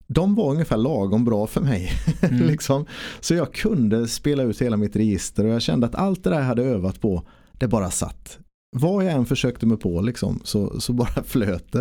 de 0.06 0.34
var 0.34 0.50
ungefär 0.50 0.76
lagom 0.76 1.24
bra 1.24 1.46
för 1.46 1.60
mig. 1.60 1.90
Mm. 2.22 2.46
liksom. 2.46 2.86
Så 3.20 3.34
jag 3.34 3.52
kunde 3.54 4.08
spela 4.08 4.42
ut 4.42 4.62
hela 4.62 4.76
mitt 4.76 4.96
register 4.96 5.44
och 5.44 5.50
jag 5.50 5.62
kände 5.62 5.86
att 5.86 5.94
allt 5.94 6.24
det 6.24 6.30
där 6.30 6.36
jag 6.38 6.44
hade 6.44 6.62
övat 6.64 7.00
på, 7.00 7.22
det 7.52 7.68
bara 7.68 7.90
satt. 7.90 8.38
Vad 8.76 9.04
jag 9.04 9.12
än 9.12 9.26
försökte 9.26 9.66
mig 9.66 9.76
på 9.78 10.00
liksom, 10.00 10.40
så, 10.44 10.80
så 10.80 10.92
bara 10.92 11.22
flöt 11.24 11.72
det. 11.72 11.78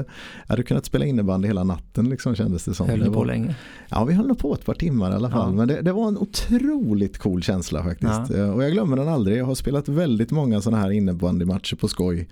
Jag 0.48 0.48
hade 0.48 0.64
kunnat 0.64 0.86
spela 0.86 1.06
innebandy 1.06 1.48
hela 1.48 1.64
natten 1.64 2.10
liksom, 2.10 2.36
kändes 2.36 2.64
det 2.66 2.74
som. 2.74 2.90
Höll 2.90 3.00
det 3.00 3.12
på 3.12 3.24
länge? 3.24 3.56
Ja, 3.90 4.04
vi 4.04 4.14
höll 4.14 4.36
på 4.36 4.54
ett 4.54 4.66
par 4.66 4.74
timmar 4.74 5.12
i 5.12 5.16
alla 5.16 5.30
fall. 5.30 5.50
Ja. 5.52 5.56
Men 5.56 5.68
det, 5.68 5.82
det 5.82 5.92
var 5.92 6.08
en 6.08 6.18
otroligt 6.18 7.18
cool 7.18 7.44
känsla 7.44 7.84
faktiskt. 7.84 8.30
Ja. 8.30 8.36
Eh, 8.38 8.50
Och 8.50 8.64
jag 8.64 8.72
glömmer 8.72 8.98
den 8.98 9.08
aldrig. 9.08 9.38
Jag 9.38 9.46
har 9.46 9.56
spelat 9.56 9.88
väldigt 9.88 10.32
många 10.32 10.62
sådana 10.62 10.82
här 10.84 10.92
innebandymatcher 10.92 11.76
på 11.76 11.88
skoj 11.88 12.28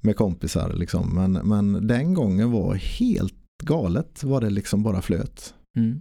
med 0.00 0.16
kompisar. 0.16 0.72
Liksom. 0.74 1.14
Men, 1.14 1.32
men 1.32 1.86
den 1.86 2.14
gången 2.14 2.50
var 2.52 2.74
helt 2.74 3.34
galet 3.64 4.24
var 4.24 4.40
det 4.40 4.50
liksom 4.50 4.82
bara 4.82 5.02
flöt. 5.02 5.54
Mm. 5.76 6.00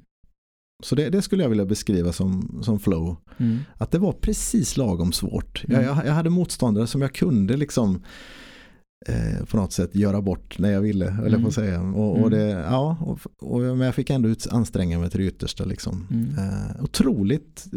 Så 0.84 0.96
det, 0.96 1.10
det 1.10 1.22
skulle 1.22 1.44
jag 1.44 1.50
vilja 1.50 1.66
beskriva 1.66 2.12
som, 2.12 2.60
som 2.64 2.80
flow. 2.80 3.18
Mm. 3.38 3.60
Att 3.78 3.92
det 3.92 4.00
var 4.00 4.14
precis 4.14 4.78
lagom 4.78 5.12
svårt. 5.12 5.64
Mm. 5.68 5.82
Jag, 5.82 5.98
jag, 5.98 6.06
jag 6.06 6.14
hade 6.14 6.30
motståndare 6.30 6.88
som 6.88 7.02
jag 7.02 7.14
kunde 7.14 7.58
liksom 7.58 8.04
eh, 9.08 9.46
på 9.46 9.58
något 9.58 9.74
sätt 9.74 9.96
göra 9.96 10.22
bort 10.22 10.60
när 10.60 10.72
jag 10.72 10.82
ville. 10.82 11.06
Eller 11.06 11.38
Mm. 11.38 11.52
säga. 11.52 11.82
Och, 11.82 12.22
och 12.22 12.30
det, 12.30 12.48
ja, 12.50 12.98
och, 13.02 13.20
och, 13.52 13.62
men 13.62 13.80
jag 13.80 13.96
fick 13.96 14.10
ändå 14.10 14.30
ut, 14.30 14.48
anstränga 14.52 15.00
mig 15.00 15.10
till 15.10 15.20
det 15.20 15.26
yttersta. 15.28 15.66
Liksom. 15.66 16.08
Mm. 16.12 16.38
Eh, 16.38 16.84
otroligt 16.84 17.68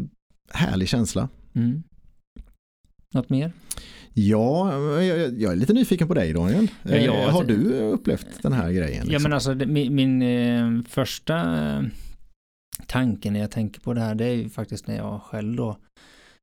härlig 0.51 0.89
känsla. 0.89 1.29
Mm. 1.55 1.83
Något 3.13 3.31
mer? 3.31 3.53
Ja, 4.15 4.73
jag, 5.03 5.41
jag- 5.41 5.53
är 5.53 5.57
lite 5.57 5.73
nyfiken 5.73 6.09
på 6.09 6.15
dig 6.15 6.33
Daniel. 6.33 6.69
Ja, 6.83 6.91
Eh, 6.91 7.05
jag- 7.05 7.29
har 7.29 7.45
du 7.45 7.73
upplevt 7.75 8.43
den 8.43 8.53
här 8.53 8.71
grejen? 8.73 9.05
Ja 9.07 9.13
Liksom? 9.13 9.23
men 9.23 9.33
alltså 9.33 9.55
min, 9.55 9.95
min 9.95 10.23
eh, 10.23 10.83
första 10.89 11.45
tanke 12.87 13.31
när 13.31 13.41
jag 13.41 13.51
tänker 13.51 13.81
på 13.81 13.95
det 13.95 14.01
här 14.01 14.15
det 14.15 14.25
är 14.25 14.35
ju 14.35 14.49
faktiskt 14.49 14.87
när 14.87 14.97
jag 14.97 15.23
själv 15.23 15.57
då 15.57 15.77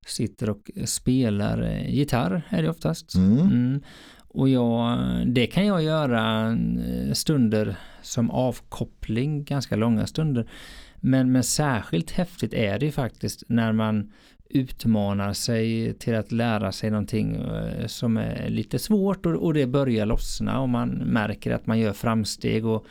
sitter 0.05 0.49
och 0.49 0.71
spelar 0.85 1.61
eh, 1.63 1.89
gitarr 1.95 2.41
är 2.49 2.63
det 2.63 2.69
oftast. 2.69 3.15
Mm. 3.15 3.39
Mm. 3.39 3.81
Och 4.27 4.49
jag, 4.49 4.97
det 5.27 5.47
kan 5.47 5.65
jag 5.65 5.83
göra 5.83 6.47
eh, 6.51 7.13
stunder 7.13 7.75
som 8.01 8.31
avkoppling, 8.31 9.43
ganska 9.43 9.75
långa 9.75 10.07
stunder. 10.07 10.49
Men, 10.95 11.31
men 11.31 11.43
särskilt 11.43 12.11
häftigt 12.11 12.53
är 12.53 12.79
det 12.79 12.85
ju 12.85 12.91
faktiskt 12.91 13.43
när 13.47 13.71
man 13.71 14.11
utmanar 14.53 15.33
sig 15.33 15.93
till 15.93 16.15
att 16.15 16.31
lära 16.31 16.71
sig 16.71 16.89
någonting 16.89 17.35
eh, 17.35 17.87
som 17.87 18.17
är 18.17 18.49
lite 18.49 18.79
svårt 18.79 19.25
och, 19.25 19.31
och 19.31 19.53
det 19.53 19.67
börjar 19.67 20.05
lossna 20.05 20.61
och 20.61 20.69
man 20.69 20.89
märker 20.89 21.51
att 21.51 21.67
man 21.67 21.79
gör 21.79 21.93
framsteg 21.93 22.65
och 22.65 22.85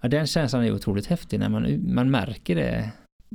ja, 0.00 0.08
den 0.08 0.26
känslan 0.26 0.64
är 0.64 0.72
otroligt 0.74 1.06
häftig 1.06 1.38
när 1.38 1.48
man, 1.48 1.94
man 1.94 2.10
märker 2.10 2.54
det 2.54 2.90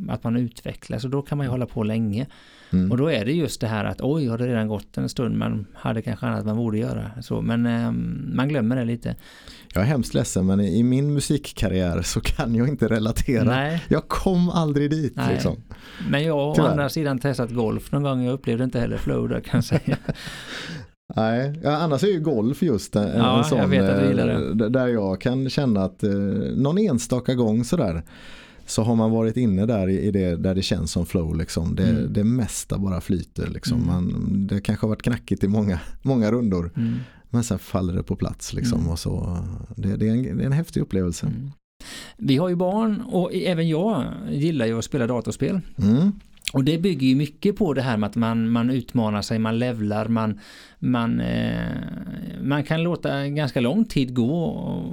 att 0.09 0.23
man 0.23 0.37
utvecklas 0.37 1.03
och 1.03 1.09
då 1.09 1.21
kan 1.21 1.37
man 1.37 1.47
ju 1.47 1.51
hålla 1.51 1.65
på 1.65 1.83
länge. 1.83 2.27
Mm. 2.71 2.91
Och 2.91 2.97
då 2.97 3.11
är 3.11 3.25
det 3.25 3.31
just 3.31 3.61
det 3.61 3.67
här 3.67 3.85
att 3.85 4.01
oj, 4.01 4.27
har 4.27 4.37
det 4.37 4.47
redan 4.47 4.67
gått 4.67 4.97
en 4.97 5.09
stund, 5.09 5.37
man 5.37 5.67
hade 5.73 6.01
kanske 6.01 6.25
annat 6.25 6.45
man 6.45 6.57
borde 6.57 6.77
göra. 6.77 7.11
Så, 7.21 7.41
men 7.41 7.65
eh, 7.65 7.91
man 8.35 8.49
glömmer 8.49 8.75
det 8.75 8.85
lite. 8.85 9.15
Jag 9.73 9.83
är 9.83 9.87
hemskt 9.87 10.13
ledsen 10.13 10.45
men 10.45 10.59
i 10.59 10.83
min 10.83 11.13
musikkarriär 11.13 12.01
så 12.01 12.21
kan 12.23 12.55
jag 12.55 12.67
inte 12.67 12.87
relatera. 12.87 13.43
Nej, 13.43 13.83
Jag 13.87 14.07
kom 14.07 14.49
aldrig 14.49 14.89
dit. 14.89 15.13
Nej. 15.15 15.33
Liksom. 15.33 15.55
men 16.09 16.23
jag 16.23 16.33
har 16.33 16.59
å 16.59 16.65
andra 16.65 16.89
sidan 16.89 17.19
testat 17.19 17.51
golf 17.51 17.91
någon 17.91 18.03
gång, 18.03 18.23
jag 18.23 18.33
upplevde 18.33 18.63
inte 18.63 18.79
heller 18.79 18.97
flow 18.97 19.29
där 19.29 19.39
kan 19.39 19.57
jag 19.57 19.63
säga. 19.63 19.97
Nej, 21.15 21.59
ja, 21.63 21.77
annars 21.77 22.03
är 22.03 22.07
ju 22.07 22.19
golf 22.19 22.61
just 22.61 22.95
en, 22.95 23.17
Ja, 23.17 23.37
en 23.37 23.43
sån 23.43 23.73
jag 23.73 23.73
eh, 23.73 24.49
där 24.49 24.87
jag 24.87 25.21
kan 25.21 25.49
känna 25.49 25.83
att 25.83 26.03
eh, 26.03 26.09
någon 26.55 26.77
enstaka 26.77 27.33
gång 27.33 27.63
sådär 27.63 28.03
så 28.69 28.83
har 28.83 28.95
man 28.95 29.11
varit 29.11 29.37
inne 29.37 29.65
där 29.65 29.89
i, 29.89 30.11
det 30.11 30.35
där 30.35 30.55
det 30.55 30.61
känns 30.61 30.91
som 30.91 31.05
flow 31.05 31.37
liksom. 31.37 31.75
Det, 31.75 31.89
Mm. 31.89 32.13
det 32.13 32.23
mesta 32.23 32.77
bara 32.77 33.01
flyter 33.01 33.47
liksom. 33.47 33.77
Mm. 33.77 33.87
Man, 33.87 34.47
det 34.47 34.61
kanske 34.61 34.85
har 34.85 34.89
varit 34.89 35.01
knackigt 35.01 35.43
i 35.43 35.47
många, 35.47 35.79
många 36.01 36.31
rundor 36.31 36.71
Mm. 36.77 36.95
men 37.29 37.43
sen 37.43 37.59
faller 37.59 37.93
det 37.93 38.03
på 38.03 38.15
plats 38.15 38.53
liksom 38.53 38.79
Mm. 38.79 38.91
och 38.91 38.99
så. 38.99 39.37
Det, 39.75 39.95
det, 39.95 40.07
är 40.07 40.11
en, 40.11 40.37
det 40.37 40.43
är 40.43 40.45
en 40.45 40.51
häftig 40.51 40.81
upplevelse. 40.81 41.25
Mm. 41.27 41.51
Vi 42.17 42.37
har 42.37 42.49
ju 42.49 42.55
barn 42.55 43.01
och 43.01 43.33
även 43.33 43.69
jag 43.69 44.03
gillar 44.31 44.65
ju 44.65 44.77
att 44.77 44.85
spela 44.85 45.07
datorspel. 45.07 45.59
Och 46.53 46.63
det 46.63 46.77
bygger 46.77 47.07
ju 47.07 47.15
mycket 47.15 47.55
på 47.57 47.73
det 47.73 47.81
här 47.81 47.97
med 47.97 48.07
att 48.09 48.15
man, 48.15 48.49
man 48.49 48.69
utmanar 48.69 49.21
sig, 49.21 49.39
man 49.39 49.59
levlar, 49.59 50.07
man, 50.07 50.39
man, 50.79 51.19
eh, 51.19 51.63
man 52.43 52.63
kan 52.63 52.83
låta 52.83 53.27
ganska 53.27 53.59
lång 53.61 53.85
tid 53.85 54.15
gå. 54.15 54.83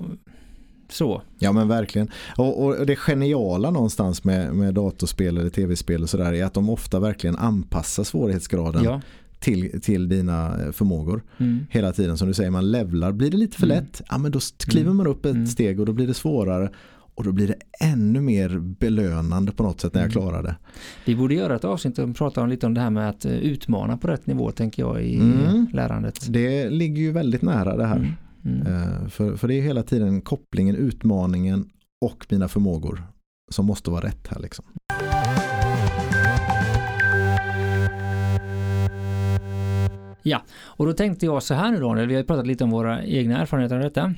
Så. 0.88 1.22
Ja 1.38 1.52
men 1.52 1.68
verkligen. 1.68 2.08
Och, 2.36 2.64
och 2.64 2.86
det 2.86 2.96
geniala 2.96 3.70
någonstans 3.70 4.24
med, 4.24 4.54
med 4.54 4.74
datorspel 4.74 5.36
eller 5.38 5.50
tv-spel 5.50 6.02
och 6.02 6.10
sådär 6.10 6.32
är 6.32 6.44
att 6.44 6.54
de 6.54 6.70
ofta 6.70 7.00
verkligen 7.00 7.36
anpassar 7.36 8.04
svårighetsgraden 8.04 8.84
Ja. 8.84 9.00
till, 9.40 9.80
till 9.80 10.08
dina 10.08 10.64
eh, 10.64 10.72
förmågor. 10.72 11.22
Mm. 11.38 11.66
Hela 11.70 11.92
tiden 11.92 12.18
som 12.18 12.28
du 12.28 12.34
säger, 12.34 12.50
man 12.50 12.70
levlar. 12.70 13.12
Blir 13.12 13.30
det 13.30 13.36
lite 13.36 13.56
för 13.56 13.66
Mm. 13.66 13.76
lätt, 13.76 14.02
ja 14.10 14.18
men 14.18 14.30
då 14.32 14.38
kliver 14.58 14.86
Mm. 14.86 14.96
man 14.96 15.06
upp 15.06 15.24
ett 15.26 15.34
Mm. 15.34 15.46
steg 15.46 15.80
och 15.80 15.86
då 15.86 15.92
blir 15.92 16.06
det 16.06 16.14
svårare. 16.14 16.70
Och 17.14 17.24
då 17.24 17.32
blir 17.32 17.46
det 17.48 17.54
ännu 17.86 18.20
mer 18.20 18.58
belönande 18.58 19.52
på 19.52 19.62
något 19.62 19.80
sätt 19.80 19.94
när 19.94 20.00
jag 20.00 20.10
Mm. 20.16 20.22
klarar 20.30 20.42
det. 20.42 20.56
Vi 21.04 21.16
borde 21.16 21.34
göra 21.34 21.56
ett 21.56 21.64
avsnitt 21.64 21.98
och 21.98 22.16
prata 22.16 22.42
om 22.42 22.48
lite 22.48 22.66
om 22.66 22.74
det 22.74 22.80
här 22.80 22.90
med 22.90 23.08
att 23.08 23.24
eh, 23.24 23.32
utmana 23.32 23.96
på 23.96 24.08
rätt 24.08 24.26
nivå 24.26 24.50
tänker 24.50 24.82
jag 24.82 25.02
i 25.02 25.16
Mm. 25.16 25.66
lärandet. 25.72 26.26
Det 26.32 26.70
ligger 26.70 27.02
ju 27.02 27.12
väldigt 27.12 27.42
nära 27.42 27.76
det 27.76 27.86
här. 27.86 28.16
Mm. 28.46 28.66
Eh, 28.66 29.08
För, 29.08 29.36
för 29.36 29.48
det 29.48 29.54
är 29.54 29.62
hela 29.62 29.82
tiden 29.82 30.20
kopplingen, 30.20 30.76
utmaningen 30.76 31.70
och 32.00 32.26
mina 32.28 32.48
förmågor 32.48 33.02
som 33.50 33.66
måste 33.66 33.90
vara 33.90 34.06
rätt 34.06 34.26
här. 34.26 34.40
Liksom. 34.40 34.64
Och 40.58 40.86
då 40.86 40.92
tänkte 40.92 41.26
jag 41.26 41.42
så 41.42 41.54
här 41.54 41.70
nu 41.70 41.80
Daniel, 41.80 42.08
vi 42.08 42.14
har 42.14 42.22
pratat 42.22 42.46
lite 42.46 42.64
om 42.64 42.70
våra 42.70 43.04
egna 43.04 43.38
erfarenheter 43.38 43.76
av 43.76 43.82
detta. 43.82 44.14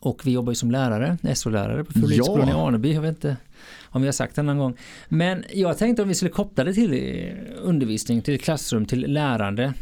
Och 0.00 0.26
vi 0.26 0.30
jobbar 0.32 0.52
ju 0.52 0.56
som 0.56 0.70
lärare, 0.70 1.18
SO-lärare 1.34 1.84
på 1.84 1.92
Fulleridsskolan 1.92 2.48
Ja. 2.48 2.64
i 2.64 2.66
Aneby. 2.68 2.92
Jag 2.92 3.02
vet 3.02 3.14
inte 3.14 3.36
om 3.84 4.02
vi 4.02 4.08
har 4.08 4.12
sagt 4.12 4.36
det 4.36 4.42
någon 4.42 4.58
gång. 4.58 4.76
Men 5.08 5.44
jag 5.52 5.78
tänkte 5.78 6.02
om 6.02 6.08
vi 6.08 6.14
skulle 6.14 6.30
koppla 6.30 6.64
det 6.64 6.74
till 6.74 7.30
undervisning, 7.62 8.22
till 8.22 8.40
klassrum, 8.40 8.86
till 8.86 9.12
lärande. 9.12 9.74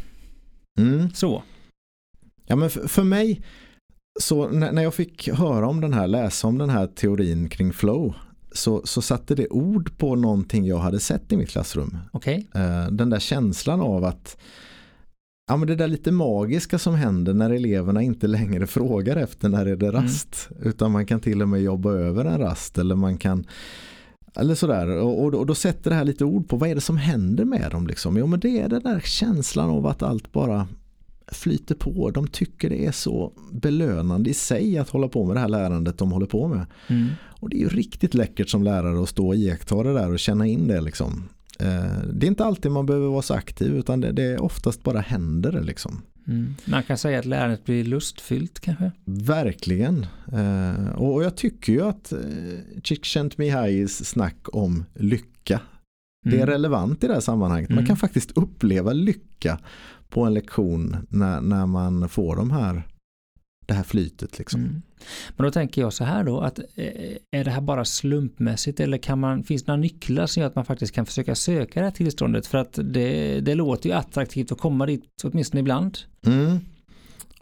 Mm. 0.79 1.09
Så. 1.09 1.43
Ja, 2.47 2.55
men 2.55 2.69
för, 2.69 2.87
för 2.87 3.03
mig, 3.03 3.41
så 4.19 4.49
när, 4.49 4.71
när 4.71 4.83
jag 4.83 4.93
fick 4.93 5.29
höra 5.29 5.67
om 5.67 5.81
den 5.81 5.93
här, 5.93 6.07
läsa 6.07 6.47
om 6.47 6.57
den 6.57 6.69
här 6.69 6.87
teorin 6.87 7.49
kring 7.49 7.73
flow 7.73 8.13
så, 8.51 8.81
så 8.85 9.01
satte 9.01 9.35
det 9.35 9.47
ord 9.47 9.97
på 9.97 10.15
någonting 10.15 10.65
jag 10.65 10.77
hade 10.77 10.99
sett 10.99 11.31
i 11.31 11.37
mitt 11.37 11.49
klassrum. 11.49 11.97
Okej? 12.11 12.47
Eh, 12.55 12.87
den 12.91 13.09
där 13.09 13.19
känslan 13.19 13.81
av 13.81 14.05
att 14.05 14.37
ja, 15.47 15.57
men 15.57 15.67
det 15.67 15.75
där 15.75 15.87
lite 15.87 16.11
magiska 16.11 16.79
som 16.79 16.95
händer 16.95 17.33
när 17.33 17.49
eleverna 17.49 18.01
inte 18.01 18.27
längre 18.27 18.67
frågar 18.67 19.15
efter 19.15 19.49
när 19.49 19.65
är 19.65 19.75
det 19.75 19.91
rast. 19.91 20.49
Utan 20.63 20.91
man 20.91 21.05
kan 21.05 21.19
till 21.19 21.41
och 21.41 21.49
med 21.49 21.61
jobba 21.61 21.91
över 21.91 22.25
en 22.25 22.39
rast 22.39 22.77
eller 22.77 22.95
man 22.95 23.17
kan 23.17 23.45
eller 24.35 24.55
sådär. 24.55 24.87
Och, 24.87 25.23
och, 25.23 25.33
och 25.33 25.45
då 25.45 25.55
sätter 25.55 25.89
det 25.89 25.95
här 25.95 26.03
lite 26.03 26.25
ord 26.25 26.49
på 26.49 26.57
vad 26.57 26.69
är 26.69 26.75
det 26.75 26.81
som 26.81 26.97
händer 26.97 27.45
med 27.45 27.71
dem. 27.71 27.87
Liksom? 27.87 28.17
Jo 28.17 28.27
men 28.27 28.39
det 28.39 28.61
är 28.61 28.69
den 28.69 28.83
där 28.83 28.99
känslan 28.99 29.69
av 29.69 29.87
att 29.87 30.03
allt 30.03 30.31
bara 30.31 30.67
flyter 31.31 31.75
på. 31.75 32.11
De 32.11 32.27
tycker 32.27 32.69
det 32.69 32.85
är 32.85 32.91
så 32.91 33.33
belönande 33.51 34.29
i 34.29 34.33
sig 34.33 34.77
att 34.77 34.89
hålla 34.89 35.07
på 35.07 35.25
med 35.25 35.35
det 35.35 35.39
här 35.39 35.47
lärandet 35.49 35.97
de 35.97 36.11
håller 36.11 36.25
på 36.25 36.47
med. 36.47 36.65
Mm. 36.87 37.07
Och 37.39 37.49
det 37.49 37.55
är 37.57 37.59
ju 37.61 37.69
riktigt 37.69 38.13
läckert 38.13 38.49
som 38.49 38.63
lärare 38.63 39.03
att 39.03 39.09
stå 39.09 39.27
och 39.27 39.35
iaktta 39.35 39.83
det 39.83 39.93
där 39.93 40.11
och 40.13 40.19
känna 40.19 40.47
in 40.47 40.67
det 40.67 40.81
liksom. 40.81 41.29
Eh, 41.59 41.99
Det 42.13 42.25
är 42.25 42.29
inte 42.29 42.45
alltid 42.45 42.71
man 42.71 42.85
behöver 42.85 43.07
vara 43.07 43.21
så 43.21 43.33
aktiv 43.33 43.75
utan 43.75 44.01
det, 44.01 44.11
det 44.11 44.23
är 44.23 44.41
oftast 44.41 44.83
bara 44.83 44.99
händer 44.99 45.51
det 45.51 45.61
liksom. 45.63 46.01
Mm. 46.27 46.55
Man 46.65 46.83
kan 46.83 46.97
säga 46.97 47.19
att 47.19 47.25
lärandet 47.25 47.65
blir 47.65 47.83
lustfyllt 47.83 48.59
kanske? 48.59 48.91
Verkligen. 49.05 50.05
Eh, 50.33 50.89
Och 50.95 51.23
jag 51.23 51.35
tycker 51.37 51.73
ju 51.73 51.81
att 51.81 52.11
eh, 52.13 52.19
Csikszentmihalys 52.83 54.05
snack 54.05 54.37
om 54.53 54.85
lycka 54.93 55.59
det 56.25 56.31
är 56.35 56.43
Mm. 56.43 56.47
relevant 56.49 57.03
i 57.03 57.07
det 57.07 57.13
här 57.13 57.19
sammanhanget. 57.21 57.69
Man 57.69 57.77
Mm. 57.77 57.87
kan 57.87 57.97
faktiskt 57.97 58.31
uppleva 58.31 58.93
lycka 58.93 59.59
på 60.09 60.23
en 60.23 60.33
lektion 60.33 60.97
när, 61.09 61.41
när 61.41 61.65
man 61.65 62.09
får 62.09 62.35
de 62.35 62.51
här, 62.51 62.83
det 63.65 63.73
här 63.73 63.83
flytet. 63.83 64.39
Liksom. 64.39 64.61
Mm. 64.61 64.81
Men 65.29 65.43
då 65.45 65.51
tänker 65.51 65.81
jag 65.81 65.93
så 65.93 66.03
här 66.03 66.23
då 66.23 66.39
att 66.39 66.59
eh, 66.59 67.17
är 67.31 67.43
det 67.43 67.51
här 67.51 67.61
bara 67.61 67.85
slumpmässigt 67.85 68.79
eller 68.79 68.97
kan 68.97 69.19
man, 69.19 69.43
finns 69.43 69.63
det 69.63 69.71
några 69.71 69.81
nycklar 69.81 70.25
som 70.25 70.41
gör 70.41 70.47
att 70.47 70.55
man 70.55 70.65
faktiskt 70.65 70.93
kan 70.93 71.05
försöka 71.05 71.35
söka 71.35 71.79
det 71.79 71.85
här 71.85 71.91
tillståndet 71.91 72.47
för 72.47 72.57
att 72.57 72.79
det, 72.83 73.39
det 73.39 73.55
låter 73.55 73.89
ju 73.89 73.95
attraktivt 73.95 74.51
att 74.51 74.57
komma 74.57 74.85
dit 74.85 75.03
åtminstone 75.23 75.59
ibland. 75.59 75.97
Mm. 76.25 76.59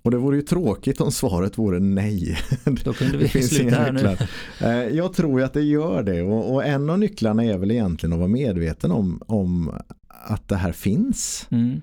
Och 0.01 0.11
det 0.11 0.17
vore 0.17 0.35
ju 0.35 0.41
tråkigt 0.41 1.01
om 1.01 1.11
svaret 1.11 1.57
vore 1.57 1.79
nej. 1.79 2.37
Då 2.83 2.93
kunde 2.93 3.17
vi 3.17 3.27
sluta 3.27 3.75
här 3.75 3.91
nu. 3.91 4.01
nycklar. 4.01 4.29
Eh, 4.61 4.95
Jag 4.97 5.13
tror 5.13 5.39
ju 5.39 5.45
att 5.45 5.53
det 5.53 5.61
gör 5.61 6.03
det 6.03 6.21
och, 6.21 6.53
och 6.53 6.65
en 6.65 6.89
av 6.89 6.99
nycklarna 6.99 7.43
är 7.43 7.57
väl 7.57 7.71
egentligen 7.71 8.13
att 8.13 8.19
vara 8.19 8.27
medveten 8.27 8.91
om, 8.91 9.21
om 9.27 9.71
att 10.07 10.47
det 10.47 10.55
här 10.55 10.71
finns. 10.71 11.47
Mm. 11.51 11.81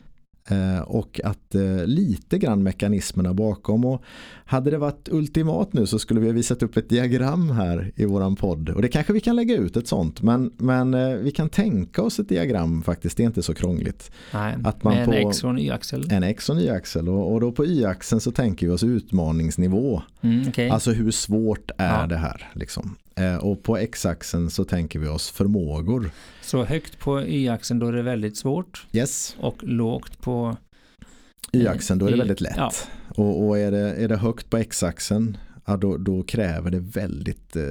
Eh, 0.51 0.81
och 0.81 1.21
att 1.25 1.55
eh, 1.55 1.87
lite 1.87 2.39
grann 2.39 2.63
mekanismerna 2.63 3.35
bakom 3.35 3.85
och 3.85 4.03
hade 4.45 4.71
det 4.71 4.79
varit 4.79 5.09
ultimat 5.11 5.73
nu 5.73 5.87
så 5.87 5.99
skulle 5.99 6.21
vi 6.21 6.27
ha 6.27 6.33
visat 6.33 6.63
upp 6.63 6.77
ett 6.77 6.89
diagram 6.89 7.51
här 7.51 7.93
i 7.97 8.05
våran 8.05 8.37
podd 8.37 8.69
och 8.69 8.83
det 8.83 8.89
kanske 8.89 9.13
vi 9.13 9.21
kan 9.21 9.37
lägga 9.37 9.57
ut 9.57 9.77
ett 9.77 9.89
sånt 9.89 10.23
men, 10.23 10.53
men 10.57 10.95
eh, 10.95 11.15
vi 11.15 11.31
kan 11.31 11.49
tänka 11.49 12.03
oss 12.03 12.19
ett 12.19 12.29
diagram 12.29 12.83
faktiskt, 12.83 13.17
det 13.17 13.23
är 13.23 13.27
inte 13.27 13.43
så 13.43 13.55
krångligt. 13.55 14.11
Nej, 14.35 14.57
Att 14.65 14.83
man 14.83 14.95
med 14.95 15.09
en 15.09 15.29
X 15.29 15.45
och 15.45 15.51
en 15.51 15.59
Y-axel. 15.59 16.09
En 16.13 16.23
X 16.23 16.49
och 16.49 16.57
en 16.57 16.63
Y-axel 16.63 17.09
och, 17.09 17.33
och 17.33 17.41
då 17.41 17.53
på 17.53 17.67
Y-axeln 17.67 18.21
så 18.21 18.31
tänker 18.33 18.67
vi 18.67 18.73
oss 18.73 18.83
utmaningsnivå. 18.85 20.03
Mm, 20.21 20.49
okej. 20.49 20.71
Alltså 20.71 20.91
hur 20.93 21.11
svårt 21.11 21.71
är 21.79 22.01
Ja. 22.01 22.07
det 22.07 22.17
här? 22.17 22.51
Liksom. 22.55 22.97
Eh, 23.17 23.37
och 23.37 23.63
på 23.63 23.77
X-axeln 23.77 24.51
så 24.51 24.65
tänker 24.65 24.99
vi 24.99 25.09
oss 25.09 25.31
förmågor. 25.31 26.11
Så 26.43 26.65
högt 26.65 26.99
på 26.99 27.23
Y-axeln 27.23 27.79
då 27.81 27.87
är 27.87 27.93
det 27.93 28.03
väldigt 28.03 28.37
svårt 28.37 28.87
Yes, 28.93 29.37
och 29.41 29.65
lågt 29.65 30.21
på 30.21 30.57
Y-axeln 31.53 31.99
då 31.99 32.07
är 32.07 32.11
det 32.11 32.17
väldigt 32.19 32.41
lätt. 32.41 32.57
ja. 32.57 32.73
Och, 33.09 33.47
och 33.47 33.59
är, 33.59 33.71
det, 33.71 33.95
är 33.95 34.09
det 34.09 34.17
högt 34.17 34.51
på 34.51 34.57
X-axeln 34.57 35.37
ja, 35.65 35.77
då, 35.77 35.97
då 35.97 36.23
kräver 36.23 36.71
det 36.71 36.79
väldigt 36.81 37.57
eh, 37.57 37.63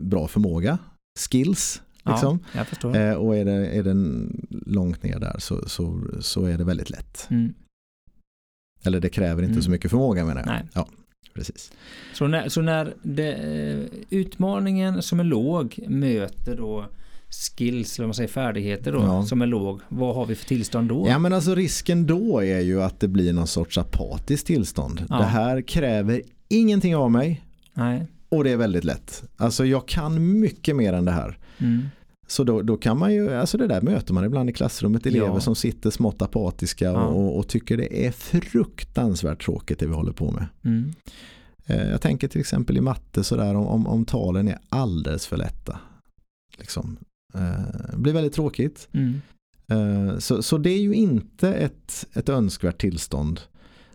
bra 0.00 0.28
förmåga. 0.28 0.78
Skills 1.18 1.82
liksom. 2.04 2.38
Ja, 2.52 2.58
jag 2.58 2.66
förstår. 2.66 2.96
Eh, 2.96 3.14
och 3.14 3.36
är, 3.36 3.44
det, 3.44 3.66
är 3.66 3.82
den 3.82 4.32
långt 4.66 5.02
ner 5.02 5.18
där 5.18 5.36
så, 5.38 5.68
så, 5.68 6.00
så 6.20 6.44
är 6.44 6.58
det 6.58 6.64
väldigt 6.64 6.90
lätt. 6.90 7.26
Mm. 7.30 7.54
Eller 8.84 9.00
det 9.00 9.08
kräver 9.08 9.42
inte 9.42 9.52
Mm. 9.52 9.62
så 9.62 9.70
mycket 9.70 9.90
förmåga 9.90 10.24
menar 10.24 10.40
jag. 10.40 10.46
Nej. 10.48 10.68
Ja, 10.74 10.88
precis. 11.36 11.72
Så 12.14 12.26
när, 12.26 12.48
så 12.48 12.60
när 12.62 12.94
det, 13.02 13.32
eh, 13.32 13.98
utmaningen 14.10 15.02
som 15.02 15.20
är 15.20 15.24
låg 15.24 15.78
möter 15.88 16.56
då 16.56 16.86
skills, 17.30 17.98
eller 17.98 18.06
man 18.06 18.14
säger, 18.14 18.28
färdigheter 18.28 18.92
då, 18.92 18.98
Ja. 18.98 19.26
som 19.26 19.42
är 19.42 19.46
låg, 19.46 19.80
vad 19.88 20.14
har 20.14 20.26
vi 20.26 20.34
för 20.34 20.44
tillstånd 20.46 20.88
då? 20.88 21.06
Ja 21.08 21.18
men 21.18 21.32
alltså 21.32 21.54
risken 21.54 22.06
då 22.06 22.40
är 22.44 22.60
ju 22.60 22.82
att 22.82 23.00
det 23.00 23.08
blir 23.08 23.32
någon 23.32 23.46
sorts 23.46 23.78
apatiskt 23.78 24.46
tillstånd. 24.46 25.04
Ja. 25.08 25.16
Det 25.18 25.24
här 25.24 25.60
kräver 25.62 26.22
ingenting 26.48 26.96
av 26.96 27.10
mig 27.10 27.44
Nej. 27.74 28.06
och 28.28 28.44
det 28.44 28.50
är 28.50 28.56
väldigt 28.56 28.84
lätt. 28.84 29.22
Alltså 29.36 29.64
jag 29.66 29.88
kan 29.88 30.40
mycket 30.40 30.76
mer 30.76 30.92
än 30.92 31.04
det 31.04 31.12
här. 31.12 31.38
Mm. 31.58 31.82
Så 32.26 32.44
då, 32.44 32.62
då 32.62 32.76
kan 32.76 32.98
man 32.98 33.14
ju, 33.14 33.32
alltså 33.34 33.58
det 33.58 33.66
där 33.66 33.80
möter 33.80 34.14
man 34.14 34.24
ibland 34.24 34.50
i 34.50 34.52
klassrummet, 34.52 35.06
elever 35.06 35.26
Ja. 35.26 35.40
som 35.40 35.54
sitter 35.54 35.90
smått 35.90 36.22
apatiska 36.22 36.84
Ja. 36.84 37.02
och, 37.06 37.38
och 37.38 37.48
tycker 37.48 37.76
det 37.76 38.06
är 38.06 38.10
fruktansvärt 38.12 39.44
tråkigt 39.44 39.78
det 39.78 39.86
vi 39.86 39.94
håller 39.94 40.12
på 40.12 40.30
med. 40.32 40.46
Mm. 40.64 40.92
Eh, 41.66 41.90
Jag 41.90 42.00
tänker 42.00 42.28
till 42.28 42.40
exempel 42.40 42.76
i 42.76 42.80
matte 42.80 43.24
sådär 43.24 43.54
om, 43.54 43.66
om, 43.66 43.86
om 43.86 44.04
talen 44.04 44.48
är 44.48 44.58
alldeles 44.68 45.26
för 45.26 45.36
lätta. 45.36 45.78
Liksom. 46.58 46.96
Eh, 47.34 47.90
Det 47.92 47.96
blir 47.98 48.12
väldigt 48.12 48.32
tråkigt. 48.34 48.88
Mm. 48.92 49.20
Eh, 49.68 50.18
Så, 50.18 50.42
så 50.42 50.58
det 50.58 50.70
är 50.70 50.80
ju 50.80 50.94
inte 50.94 51.54
ett, 51.54 52.06
ett 52.14 52.28
önskvärt 52.28 52.80
tillstånd 52.80 53.40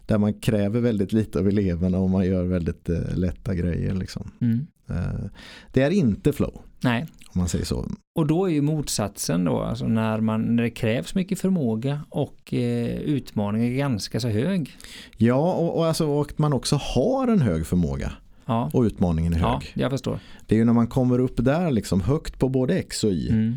där 0.05 0.17
man 0.17 0.33
kräver 0.33 0.79
väldigt 0.81 1.13
lite 1.13 1.39
av 1.39 1.47
eleverna 1.47 1.97
och 1.97 2.09
man 2.09 2.25
gör 2.25 2.43
väldigt 2.43 2.89
eh, 2.89 3.15
lätta 3.17 3.55
grejer. 3.55 3.93
Liksom. 3.95 4.31
Mm. 4.41 4.67
Eh, 4.89 5.25
Det 5.73 5.81
är 5.81 5.91
inte 5.91 6.33
flow 6.33 6.61
Nej, 6.83 7.05
om 7.33 7.39
man 7.39 7.47
säger 7.49 7.65
så. 7.65 7.85
och 8.19 8.27
då 8.27 8.45
är 8.45 8.49
ju 8.53 8.61
motsatsen 8.61 9.43
då, 9.43 9.59
alltså 9.59 9.85
när, 9.87 10.19
man, 10.21 10.55
när 10.55 10.63
det 10.63 10.69
krävs 10.69 11.15
mycket 11.15 11.39
förmåga 11.39 12.01
och 12.09 12.53
eh, 12.53 12.97
utmaningen 12.99 13.67
är 13.73 13.77
ganska 13.77 14.19
så 14.19 14.27
hög. 14.27 14.71
Ja, 15.17 15.53
och, 15.53 15.77
och, 15.77 15.85
alltså, 15.85 16.07
och 16.07 16.33
man 16.39 16.53
också 16.53 16.75
har 16.75 17.27
en 17.27 17.41
hög 17.41 17.67
förmåga 17.67 18.11
Ja, 18.45 18.69
och 18.73 18.81
utmaningen 18.81 19.33
är 19.33 19.37
hög. 19.37 19.45
ja 19.45 19.61
jag 19.73 19.91
förstår. 19.91 20.19
Det 20.47 20.55
är 20.55 20.59
ju 20.59 20.65
när 20.65 20.73
man 20.73 20.87
kommer 20.87 21.19
upp 21.19 21.35
där 21.37 21.71
liksom 21.71 22.01
högt 22.01 22.39
på 22.39 22.49
både 22.49 22.79
X 22.79 23.03
och 23.03 23.11
Y 23.11 23.29
Mm. 23.29 23.55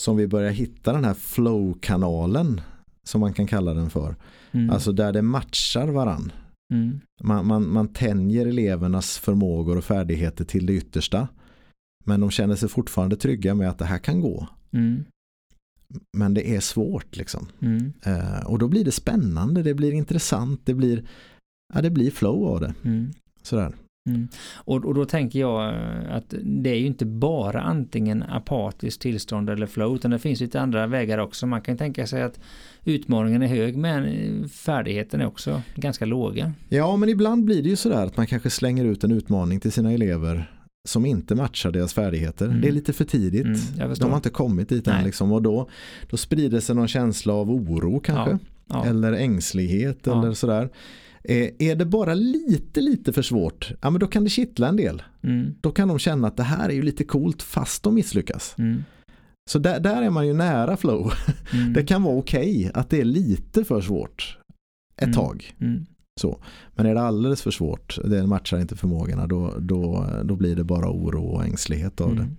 som 0.00 0.16
vi 0.16 0.26
börjar 0.26 0.50
hitta 0.50 0.92
den 0.92 1.04
här 1.04 1.14
flow-kanalen 1.14 2.60
som 3.04 3.20
man 3.20 3.32
kan 3.32 3.46
kalla 3.46 3.74
den 3.74 3.90
för. 3.90 4.16
Mm. 4.52 4.70
Alltså 4.70 4.92
där 4.92 5.12
det 5.12 5.22
matchar 5.22 5.88
varann. 5.88 6.32
Mm. 6.72 7.00
Man, 7.22 7.46
man, 7.46 7.72
man 7.72 7.88
tänjer 7.88 8.46
elevernas 8.46 9.18
förmågor 9.18 9.76
och 9.78 9.84
färdigheter 9.84 10.44
till 10.44 10.66
det 10.66 10.72
yttersta. 10.72 11.28
Men 12.04 12.20
de 12.20 12.30
känner 12.30 12.56
sig 12.56 12.68
fortfarande 12.68 13.16
trygga 13.16 13.54
med 13.54 13.68
att 13.68 13.78
det 13.78 13.84
här 13.84 13.98
kan 13.98 14.20
gå. 14.20 14.48
Mm. 14.72 15.04
Men 16.16 16.34
det 16.34 16.56
är 16.56 16.60
svårt 16.60 17.16
liksom. 17.16 17.46
Mm. 17.60 17.92
Eh, 18.02 18.46
och 18.46 18.58
då 18.58 18.68
blir 18.68 18.84
det 18.84 18.92
spännande, 18.92 19.62
det 19.62 19.74
blir 19.74 19.92
intressant, 19.92 20.60
det 20.64 20.74
blir, 20.74 21.04
ja, 21.74 21.82
det 21.82 21.90
blir 21.90 22.10
flow 22.10 22.46
av 22.46 22.60
det. 22.60 22.74
Mm. 22.84 23.12
Sådär. 23.42 23.74
Mm. 24.08 24.28
Och, 24.54 24.84
och 24.84 24.94
då 24.94 25.04
tänker 25.04 25.40
jag 25.40 25.74
eh, 25.74 26.16
att 26.16 26.34
det 26.42 26.70
är 26.70 26.74
ju 26.74 26.86
inte 26.86 27.06
bara 27.06 27.60
antingen 27.60 28.22
apatiskt 28.22 29.00
tillstånd 29.00 29.50
eller 29.50 29.66
flow 29.66 29.94
utan 29.94 30.10
det 30.10 30.18
finns 30.18 30.40
lite 30.40 30.60
andra 30.60 30.86
vägar 30.86 31.18
också. 31.18 31.46
Man 31.46 31.60
kan 31.60 31.76
tänka 31.76 32.06
sig 32.06 32.22
att 32.22 32.40
utmaningen 32.84 33.42
är 33.42 33.46
hög 33.46 33.76
men 33.76 34.04
eh, 34.04 34.46
färdigheten 34.48 35.20
är 35.20 35.26
också 35.26 35.62
ganska 35.74 36.04
låga. 36.04 36.52
Ja, 36.68 36.96
men 36.96 37.08
ibland 37.08 37.44
blir 37.44 37.62
det 37.62 37.68
ju 37.68 37.76
sådär 37.76 38.06
att 38.06 38.16
man 38.16 38.26
kanske 38.26 38.50
slänger 38.50 38.84
ut 38.84 39.04
en 39.04 39.12
utmaning 39.12 39.60
till 39.60 39.72
sina 39.72 39.92
elever 39.92 40.59
som 40.88 41.06
inte 41.06 41.34
matchar 41.34 41.70
deras 41.70 41.92
färdigheter. 41.94 42.46
Mm. 42.46 42.60
Det 42.60 42.68
är 42.68 42.72
lite 42.72 42.92
för 42.92 43.04
tidigt. 43.04 43.44
Mm. 43.78 43.94
De 43.98 44.10
har 44.10 44.16
inte 44.16 44.30
kommit 44.30 44.68
dit 44.68 44.88
än 44.88 45.04
liksom, 45.04 45.32
och 45.32 45.42
då, 45.42 45.68
då 46.10 46.16
sprider 46.16 46.60
sig 46.60 46.76
någon 46.76 46.88
känsla 46.88 47.32
av 47.34 47.50
oro 47.50 48.00
kanske. 48.00 48.38
Ja. 48.66 48.84
Eller 48.86 49.12
ängslighet 49.12 49.98
Ja. 50.04 50.22
eller 50.22 50.32
sådär. 50.34 50.68
Eh, 51.24 51.48
är 51.58 51.76
det 51.76 51.84
bara 51.84 52.14
lite 52.14 52.80
lite 52.80 53.12
för 53.12 53.22
svårt, 53.22 53.72
ja 53.80 53.90
men 53.90 54.00
då 54.00 54.06
kan 54.06 54.24
det 54.24 54.30
kittla 54.30 54.68
en 54.68 54.76
del. 54.76 55.02
Mm. 55.22 55.54
Då 55.60 55.70
kan 55.70 55.88
de 55.88 55.98
känna 55.98 56.28
att 56.28 56.36
det 56.36 56.42
här 56.42 56.68
är 56.68 56.72
ju 56.72 56.82
lite 56.82 57.04
coolt 57.04 57.42
fast 57.42 57.82
de 57.82 57.94
misslyckas. 57.94 58.54
Mm. 58.58 58.84
Så 59.50 59.58
där, 59.58 59.80
där 59.80 60.02
är 60.02 60.10
man 60.10 60.26
ju 60.26 60.32
nära 60.32 60.76
flow. 60.76 61.12
Mm. 61.52 61.72
Det 61.74 61.82
kan 61.82 62.02
vara 62.02 62.16
okej 62.16 62.70
att 62.74 62.90
det 62.90 63.00
är 63.00 63.04
lite 63.04 63.64
för 63.64 63.80
svårt 63.80 64.38
ett 64.96 65.02
Mm. 65.02 65.14
tag. 65.14 65.54
Mm. 66.28 66.40
Men 66.74 66.86
är 66.86 66.94
det 66.94 67.00
alldeles 67.00 67.42
för 67.42 67.50
svårt, 67.50 67.98
det 68.04 68.26
matchar 68.26 68.60
inte 68.60 68.76
förmågorna, 68.76 69.26
då, 69.26 69.54
då, 69.58 70.06
då 70.24 70.36
blir 70.36 70.56
det 70.56 70.64
bara 70.64 70.90
oro 70.90 71.24
och 71.24 71.44
ängslighet 71.44 72.00
av 72.00 72.14
det. 72.14 72.22
Mm. 72.22 72.36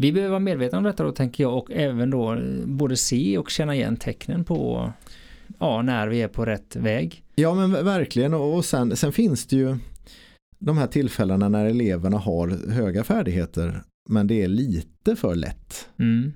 Vi 0.00 0.12
behöver 0.12 0.30
vara 0.30 0.40
medvetna 0.40 0.78
om 0.78 0.84
detta 0.84 1.02
då 1.02 1.12
tänker 1.12 1.44
jag 1.44 1.56
och 1.56 1.70
även 1.70 2.10
då 2.10 2.34
eh, 2.34 2.40
både 2.66 2.96
se 2.96 3.38
och 3.38 3.50
känna 3.50 3.74
igen 3.74 3.96
tecknen 3.96 4.44
på 4.44 4.92
ja, 5.58 5.82
när 5.82 6.08
vi 6.08 6.22
är 6.22 6.28
på 6.28 6.44
rätt 6.44 6.76
väg. 6.76 7.24
Ja 7.34 7.54
men 7.54 7.72
verkligen 7.72 8.34
och 8.34 8.56
och 8.56 8.64
sen, 8.64 8.96
sen 8.96 9.12
finns 9.12 9.46
det 9.46 9.56
ju 9.56 9.76
de 10.58 10.78
här 10.78 10.86
tillfällena 10.86 11.48
när 11.48 11.66
eleverna 11.66 12.18
har 12.18 12.70
höga 12.72 13.04
färdigheter 13.04 13.82
men 14.10 14.26
det 14.26 14.42
är 14.42 14.48
lite 14.48 15.16
för 15.16 15.34
lätt. 15.34 15.88
Mm. 15.98 16.32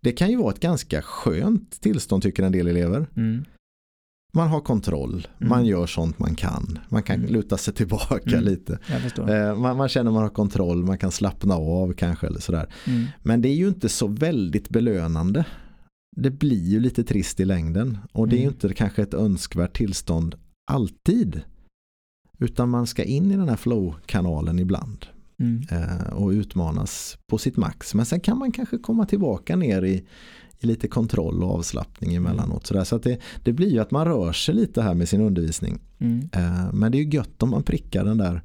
Det 0.00 0.12
kan 0.12 0.30
ju 0.30 0.36
vara 0.36 0.52
ett 0.52 0.60
ganska 0.60 1.02
skönt 1.02 1.80
tillstånd 1.80 2.22
tycker 2.22 2.42
en 2.42 2.52
del 2.52 2.66
elever. 2.66 3.06
Mm. 3.16 3.44
Man 4.34 4.48
har 4.48 4.60
kontroll, 4.60 5.26
Mm. 5.38 5.48
man 5.48 5.66
gör 5.66 5.86
sånt 5.86 6.18
man 6.18 6.34
kan, 6.34 6.78
man 6.88 7.02
kan 7.02 7.16
Mm. 7.20 7.32
luta 7.32 7.56
sig 7.56 7.74
tillbaka 7.74 8.30
Mm. 8.30 8.44
lite. 8.44 8.78
Eh, 9.28 9.56
Man, 9.58 9.76
man 9.76 9.88
känner 9.88 10.10
man 10.10 10.22
har 10.22 10.28
kontroll, 10.30 10.84
man 10.84 10.98
kan 10.98 11.10
slappna 11.10 11.54
av 11.54 11.92
kanske 11.92 12.26
eller 12.26 12.40
sådär. 12.40 12.66
Mm. 12.86 13.04
Men 13.22 13.42
det 13.42 13.48
är 13.48 13.54
ju 13.54 13.68
inte 13.68 13.88
så 13.88 14.06
väldigt 14.06 14.68
belönande. 14.68 15.44
Det 16.16 16.30
blir 16.30 16.64
ju 16.68 16.80
lite 16.80 17.04
trist 17.04 17.40
i 17.40 17.44
längden 17.44 17.98
och 18.12 18.28
det 18.28 18.36
är 18.36 18.38
ju 18.38 18.42
Mm. 18.44 18.54
inte 18.54 18.74
kanske 18.74 19.02
ett 19.02 19.14
önskvärt 19.14 19.76
tillstånd 19.76 20.34
alltid. 20.70 21.40
Utan 22.38 22.68
man 22.70 22.86
ska 22.86 23.04
in 23.04 23.30
i 23.30 23.36
den 23.36 23.48
här 23.48 23.56
flow-kanalen 23.56 24.58
ibland 24.58 25.06
Mm. 25.40 25.62
eh, 25.70 26.12
och 26.12 26.28
utmanas 26.30 27.18
på 27.30 27.38
sitt 27.38 27.56
max. 27.56 27.94
Men 27.94 28.06
sen 28.06 28.20
kan 28.20 28.38
man 28.38 28.52
kanske 28.52 28.78
komma 28.78 29.06
tillbaka 29.06 29.56
ner 29.56 29.82
i, 29.84 30.04
i 30.60 30.66
lite 30.66 30.88
kontroll 30.88 31.42
och 31.42 31.50
avslappning 31.50 32.14
emellanåt. 32.14 32.66
Sådär. 32.66 32.84
Så 32.84 32.96
att 32.96 33.02
det, 33.02 33.18
det 33.42 33.52
blir 33.52 33.70
ju 33.70 33.78
att 33.78 33.90
man 33.90 34.04
rör 34.04 34.32
sig 34.32 34.54
lite 34.54 34.82
här 34.82 34.94
med 34.94 35.08
sin 35.08 35.20
undervisning. 35.20 35.78
Mm. 35.98 36.28
Eh, 36.32 36.72
men 36.72 36.92
det 36.92 36.98
är 36.98 37.02
ju 37.02 37.10
gött 37.10 37.42
om 37.42 37.50
man 37.50 37.62
prickar 37.62 38.04
den 38.04 38.18
där 38.18 38.42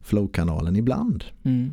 flow-kanalen 0.00 0.76
ibland. 0.76 1.24
Mm. 1.44 1.72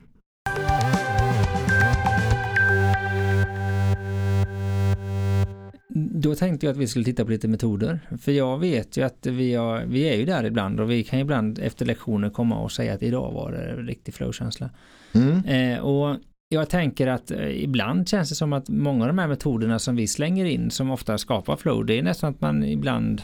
Då 5.98 6.36
tänkte 6.36 6.66
jag 6.66 6.72
att 6.72 6.78
vi 6.78 6.88
skulle 6.88 7.06
titta 7.06 7.26
på 7.26 7.32
lite 7.32 7.48
metoder. 7.48 8.00
För 8.22 8.32
jag 8.32 8.60
vet 8.60 8.98
ju 8.98 9.06
att 9.06 9.26
vi, 9.26 9.54
har, 9.54 9.86
vi 9.86 10.10
är 10.10 10.16
ju 10.16 10.26
där 10.26 10.44
ibland 10.44 10.80
och 10.80 10.92
vi 10.92 11.04
kan 11.04 11.20
ibland 11.20 11.60
efter 11.60 11.86
lektioner 11.86 12.30
komma 12.30 12.60
och 12.60 12.72
säga 12.72 12.94
att 12.94 13.04
idag 13.04 13.32
var 13.32 13.52
det 13.52 13.76
riktig 13.76 14.14
flowkänsla. 14.14 14.70
Mm. 15.14 15.46
Eh, 15.46 15.80
och 15.80 16.18
jag 16.50 16.70
tänker 16.70 17.08
att 17.08 17.32
eh, 17.32 17.64
ibland 17.64 18.10
känns 18.10 18.30
det 18.30 18.36
som 18.36 18.54
att 18.54 18.70
många 18.70 19.04
av 19.04 19.08
de 19.08 19.18
här 19.18 19.28
metoderna 19.28 19.80
som 19.80 19.96
vi 19.96 20.08
slänger 20.08 20.46
in 20.46 20.72
som 20.72 20.92
ofta 20.92 21.18
skapar 21.18 21.56
flow, 21.56 21.86
det 21.86 22.00
är 22.00 22.04
nästan 22.04 22.34
att 22.34 22.42
man 22.42 22.64
ibland 22.64 23.22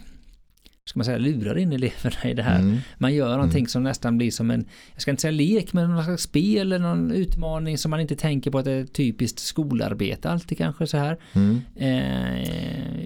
ska 0.89 0.97
man 0.97 1.05
säga, 1.05 1.17
lurar 1.17 1.57
in 1.57 1.73
eleverna 1.73 2.29
i 2.31 2.34
det 2.34 2.43
här. 2.43 2.60
Mm. 2.60 2.77
Man 2.97 3.13
gör 3.13 3.36
någonting 3.36 3.67
som 3.67 3.84
nästan 3.84 4.17
blir 4.17 4.31
som 4.31 4.51
en, 4.51 4.65
jag 4.93 5.01
ska 5.01 5.12
inte 5.12 5.21
säga 5.21 5.31
lek, 5.31 5.73
men 5.73 5.91
någon 5.91 6.03
slags 6.03 6.23
spel 6.23 6.71
eller 6.71 6.79
någon 6.79 7.12
utmaning 7.12 7.77
som 7.77 7.91
man 7.91 7.99
inte 7.99 8.15
tänker 8.15 8.51
på 8.51 8.57
att 8.57 8.65
det 8.65 8.71
är 8.71 8.86
typiskt 8.86 9.39
skolarbete 9.39 10.29
alltid 10.29 10.57
kanske 10.57 10.88
så 10.88 10.97
här. 10.97 11.17
Mm. 11.34 11.62
Eh, 11.75 13.05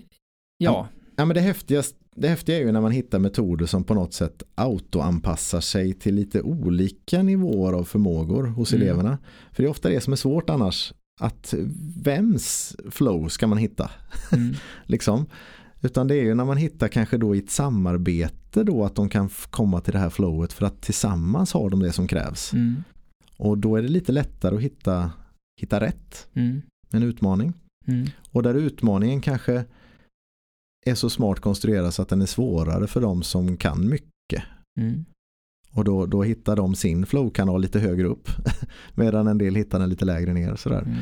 ja, 0.57 0.87
Ja, 1.17 1.25
men 1.25 1.35
det, 1.35 1.41
häftigaste, 1.41 1.97
det 2.15 2.27
häftiga 2.27 2.57
är 2.57 2.61
ju 2.61 2.71
när 2.71 2.81
man 2.81 2.91
hittar 2.91 3.19
metoder 3.19 3.65
som 3.65 3.83
på 3.83 3.93
något 3.93 4.13
sätt 4.13 4.43
autoanpassar 4.55 5.59
sig 5.61 5.93
till 5.93 6.15
lite 6.15 6.41
olika 6.41 7.23
nivåer 7.23 7.73
av 7.73 7.83
förmågor 7.83 8.43
hos 8.43 8.73
Mm. 8.73 8.81
eleverna. 8.87 9.17
För 9.51 9.63
det 9.63 9.67
är 9.67 9.71
ofta 9.71 9.89
det 9.89 10.01
som 10.01 10.13
är 10.13 10.17
svårt 10.17 10.49
annars. 10.49 10.93
Att 11.19 11.53
vems 12.03 12.75
flow 12.91 13.27
ska 13.29 13.47
man 13.47 13.57
hitta? 13.57 13.91
mm, 14.31 14.53
liksom. 14.85 15.25
Utan 15.81 16.07
det 16.07 16.15
är 16.15 16.23
ju 16.23 16.35
när 16.35 16.45
man 16.45 16.57
hittar 16.57 16.87
kanske 16.87 17.17
då 17.17 17.35
i 17.35 17.39
ett 17.39 17.49
samarbete 17.51 18.63
då 18.63 18.83
att 18.85 18.95
de 18.95 19.09
kan 19.09 19.29
komma 19.49 19.81
till 19.81 19.93
det 19.93 19.99
här 19.99 20.09
flowet 20.09 20.53
för 20.53 20.65
att 20.65 20.81
tillsammans 20.81 21.53
har 21.53 21.69
de 21.69 21.79
det 21.79 21.91
som 21.91 22.07
krävs. 22.07 22.53
Mm. 22.53 22.83
Och 23.37 23.57
då 23.57 23.75
är 23.75 23.81
det 23.81 23.87
lite 23.87 24.11
lättare 24.11 24.55
att 24.55 24.61
hitta, 24.61 25.11
hitta 25.61 25.79
rätt. 25.79 26.27
Mm. 26.33 26.61
En 26.91 27.03
utmaning. 27.03 27.53
Mm. 27.87 28.07
Och 28.31 28.43
där 28.43 28.53
utmaningen 28.53 29.21
kanske 29.21 29.63
är 30.85 30.95
så 30.95 31.09
smart 31.09 31.39
konstruerad 31.39 31.93
så 31.93 32.01
att 32.01 32.09
den 32.09 32.21
är 32.21 32.25
svårare 32.25 32.87
för 32.87 33.01
de 33.01 33.23
som 33.23 33.57
kan 33.57 33.89
mycket. 33.89 34.43
Mm. 34.79 35.05
Och 35.71 35.83
då, 35.83 36.05
då 36.05 36.23
hittar 36.23 36.55
de 36.55 36.75
sin 36.75 37.05
flow-kanal 37.05 37.61
lite 37.61 37.79
högre 37.79 38.07
upp. 38.07 38.29
Medan 38.93 39.27
en 39.27 39.37
del 39.37 39.55
hittar 39.55 39.79
den 39.79 39.89
lite 39.89 40.05
lägre 40.05 40.33
ner. 40.33 40.55
Sådär. 40.55 40.81
Mm. 40.81 40.97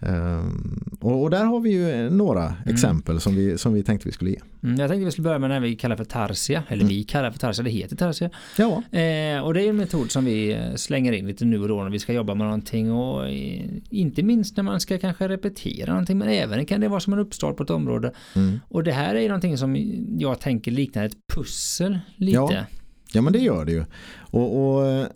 Um, 0.00 0.96
och, 1.00 1.22
och, 1.22 1.30
där 1.30 1.44
har 1.44 1.60
vi 1.60 1.70
ju 1.70 2.10
några 2.10 2.54
exempel 2.66 3.20
som 3.20 3.34
vi, 3.36 3.58
som 3.58 3.72
vi 3.74 3.82
tänkte 3.82 4.08
vi 4.08 4.12
skulle 4.12 4.30
ge. 4.30 4.40
Mm, 4.62 4.80
jag 4.80 4.90
tänkte 4.90 5.04
vi 5.04 5.10
skulle 5.10 5.24
börja 5.24 5.38
med 5.38 5.50
det 5.50 5.60
vi 5.60 5.76
kallar 5.76 5.96
för 5.96 6.04
tarsia. 6.04 6.62
Eller 6.68 6.82
Mm. 6.82 6.88
vi 6.88 7.04
kallar 7.04 7.30
för 7.30 7.38
tarsia, 7.38 7.64
det 7.64 7.70
heter 7.70 7.96
tarsia. 7.96 8.30
Ja, 8.58 8.82
Eh, 8.98 9.40
och 9.44 9.54
det 9.54 9.62
är 9.62 9.68
en 9.68 9.76
metod 9.76 10.10
som 10.10 10.24
vi 10.24 10.52
eh, 10.52 10.74
slänger 10.74 11.12
in 11.12 11.26
lite 11.26 11.44
nu 11.44 11.60
och 11.62 11.68
då 11.68 11.82
när 11.82 11.90
vi 11.90 11.98
ska 11.98 12.12
jobba 12.12 12.34
med 12.34 12.44
någonting. 12.46 12.92
Och 12.92 13.28
eh, 13.28 13.64
inte 13.90 14.22
minst 14.22 14.56
när 14.56 14.64
man 14.64 14.80
ska 14.80 14.98
kanske 14.98 15.28
repetera 15.28 15.90
någonting. 15.90 16.18
Men 16.18 16.28
även 16.28 16.66
kan 16.66 16.80
det 16.80 16.88
vara 16.88 17.00
som 17.00 17.12
en 17.12 17.18
uppstart 17.18 17.56
på 17.56 17.62
ett 17.62 17.70
område. 17.70 18.12
mm. 18.34 18.60
Och 18.68 18.84
det 18.84 18.92
här 18.92 19.14
är 19.14 19.28
någonting 19.28 19.58
som 19.58 19.76
jag 20.18 20.40
tänker 20.40 20.70
liknar 20.70 21.04
ett 21.04 21.16
pussel 21.34 21.98
lite. 22.16 22.36
Ja. 22.36 22.64
ja 23.12 23.22
men 23.22 23.32
det 23.32 23.38
gör 23.38 23.64
det 23.64 23.72
ju. 23.72 23.84
Och, 24.18 24.74
och 24.76 24.86
eh, 24.86 25.06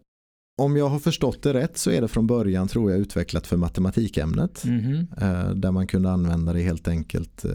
om 0.61 0.77
jag 0.77 0.89
har 0.89 0.99
förstått 0.99 1.43
det 1.43 1.53
rätt 1.55 1.79
så 1.79 1.91
är 1.91 2.01
det 2.01 2.09
från 2.09 2.27
början 2.27 2.69
tror 2.69 2.91
jag 2.91 3.01
utvecklat 3.01 3.47
för 3.47 3.57
matematikämnet. 3.57 4.65
Eh, 5.21 5.51
där 5.51 5.71
man 5.71 5.87
kunde 5.87 6.11
använda 6.11 6.53
det 6.53 6.61
helt 6.61 6.89
enkelt 6.89 7.45
eh, 7.45 7.51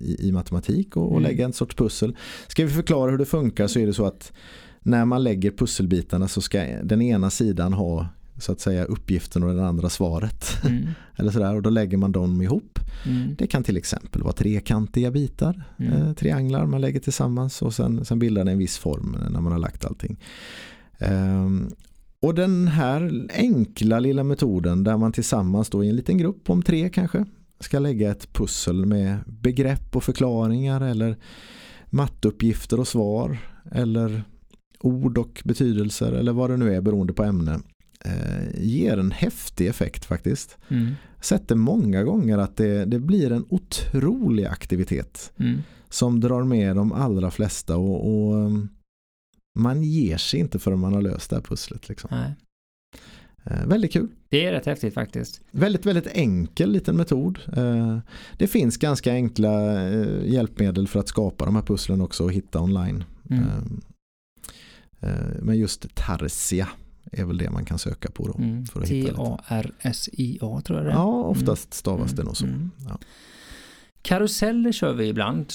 i, 0.00 0.16
i 0.20 0.32
matematik 0.32 0.96
och, 0.96 1.02
och 1.04 1.10
Mm. 1.18 1.22
lägga 1.22 1.44
en 1.44 1.52
sorts 1.52 1.74
pussel. 1.76 2.16
Ska 2.48 2.64
vi 2.64 2.70
förklara 2.70 3.10
hur 3.10 3.18
det 3.18 3.24
funkar 3.24 3.66
så 3.66 3.78
är 3.78 3.86
det 3.86 3.94
så 3.94 4.06
att 4.06 4.32
när 4.82 5.04
man 5.04 5.22
lägger 5.24 5.50
pusselbitarna 5.50 6.28
så 6.28 6.40
ska 6.40 6.58
den 6.82 7.02
ena 7.02 7.30
sidan 7.30 7.72
ha 7.72 8.08
så 8.38 8.52
att 8.52 8.60
säga 8.60 8.84
uppgiften 8.84 9.42
och 9.42 9.54
den 9.54 9.64
andra 9.64 9.88
svaret. 9.88 10.46
Mm. 10.64 10.86
Eller 11.16 11.30
sådär, 11.32 11.54
och 11.54 11.62
då 11.62 11.70
lägger 11.70 11.96
man 11.96 12.12
dem 12.12 12.42
ihop. 12.42 12.78
Mm. 13.06 13.34
Det 13.38 13.46
kan 13.46 13.62
till 13.64 13.76
exempel 13.76 14.22
vara 14.22 14.32
trekantiga 14.32 15.10
bitar, 15.10 15.62
Mm. 15.78 15.92
eh, 15.92 16.12
trianglar 16.12 16.66
man 16.66 16.80
lägger 16.80 17.00
tillsammans 17.00 17.62
och 17.62 17.74
sen, 17.74 18.04
sen 18.04 18.18
bildar 18.18 18.44
det 18.44 18.50
en 18.52 18.58
viss 18.58 18.78
form 18.78 19.16
när 19.30 19.40
man 19.40 19.52
har 19.52 19.58
lagt 19.58 19.84
allting. 19.84 20.16
Ehm, 20.98 21.70
och 22.24 22.34
den 22.34 22.68
här 22.68 23.26
enkla 23.34 23.98
lilla 24.00 24.24
metoden 24.24 24.84
där 24.84 24.96
man 24.96 25.12
tillsammans 25.12 25.70
då 25.70 25.84
i 25.84 25.88
en 25.88 25.96
liten 25.96 26.18
grupp 26.18 26.50
om 26.50 26.62
tre 26.62 26.88
kanske 26.88 27.24
ska 27.60 27.78
lägga 27.78 28.10
ett 28.10 28.32
pussel 28.32 28.86
med 28.86 29.16
begrepp 29.26 29.96
och 29.96 30.04
förklaringar 30.04 30.80
eller 30.80 31.16
matteuppgifter 31.90 32.80
och 32.80 32.88
svar 32.88 33.38
eller 33.72 34.22
ord 34.80 35.18
och 35.18 35.42
betydelser 35.44 36.12
eller 36.12 36.32
vad 36.32 36.50
det 36.50 36.56
nu 36.56 36.74
är 36.74 36.80
beroende 36.80 37.12
på 37.12 37.24
ämne 37.24 37.60
eh, 38.04 38.64
ger 38.64 38.98
en 38.98 39.10
häftig 39.10 39.66
effekt 39.66 40.04
faktiskt 40.04 40.56
Mm. 40.68 40.90
sett 41.20 41.48
det 41.48 41.54
många 41.54 42.02
gånger 42.04 42.38
att 42.38 42.56
det, 42.56 42.84
det 42.84 42.98
blir 42.98 43.32
en 43.32 43.44
otrolig 43.48 44.44
aktivitet 44.44 45.32
Mm. 45.38 45.58
som 45.88 46.20
drar 46.20 46.44
med 46.44 46.76
de 46.76 46.92
allra 46.92 47.30
flesta 47.30 47.76
och, 47.76 48.06
och 48.28 48.34
um, 48.34 48.68
man 49.54 49.82
ger 49.82 50.16
sig 50.16 50.40
inte 50.40 50.58
förrän 50.58 50.78
man 50.78 50.92
har 50.92 51.02
löst 51.02 51.30
det 51.30 51.36
här 51.36 51.42
pusslet. 51.42 51.88
Liksom. 51.88 52.10
Nej. 52.12 52.34
Eh, 53.44 53.66
väldigt 53.66 53.92
kul. 53.92 54.08
Det 54.28 54.46
är 54.46 54.52
rätt 54.52 54.66
häftigt 54.66 54.94
faktiskt. 54.94 55.40
Väldigt, 55.50 55.86
väldigt 55.86 56.06
enkel 56.06 56.70
liten 56.70 56.96
metod. 56.96 57.38
Eh, 57.56 57.98
det 58.38 58.46
finns 58.46 58.76
ganska 58.76 59.12
enkla 59.12 59.82
eh, 59.88 60.24
hjälpmedel 60.32 60.88
för 60.88 61.00
att 61.00 61.08
skapa 61.08 61.44
de 61.44 61.54
här 61.54 61.62
pusslen 61.62 62.00
också 62.00 62.24
och 62.24 62.32
hitta 62.32 62.60
online. 62.60 63.04
Mm. 63.30 63.80
Men 65.40 65.58
just 65.58 65.94
Tarsia 65.94 66.68
är 67.12 67.24
väl 67.24 67.38
det 67.38 67.50
man 67.50 67.64
kan 67.64 67.78
söka 67.78 68.10
på 68.10 68.26
då. 68.28 68.34
Mm. 68.38 68.66
för 68.66 68.80
att. 68.80 68.86
T-A-R-S-I-A 68.86 70.60
tror 70.64 70.78
jag 70.78 70.86
det 70.86 70.90
är. 70.90 70.94
Ja, 70.94 71.24
oftast 71.24 71.74
stavas 71.74 72.10
det 72.10 72.22
Mm. 72.22 72.26
nog 72.26 72.36
så. 72.36 72.46
Mm. 72.46 72.70
Ja. 72.88 72.98
Karuseller 74.02 74.72
kör 74.72 74.92
vi 74.92 75.08
ibland. 75.08 75.52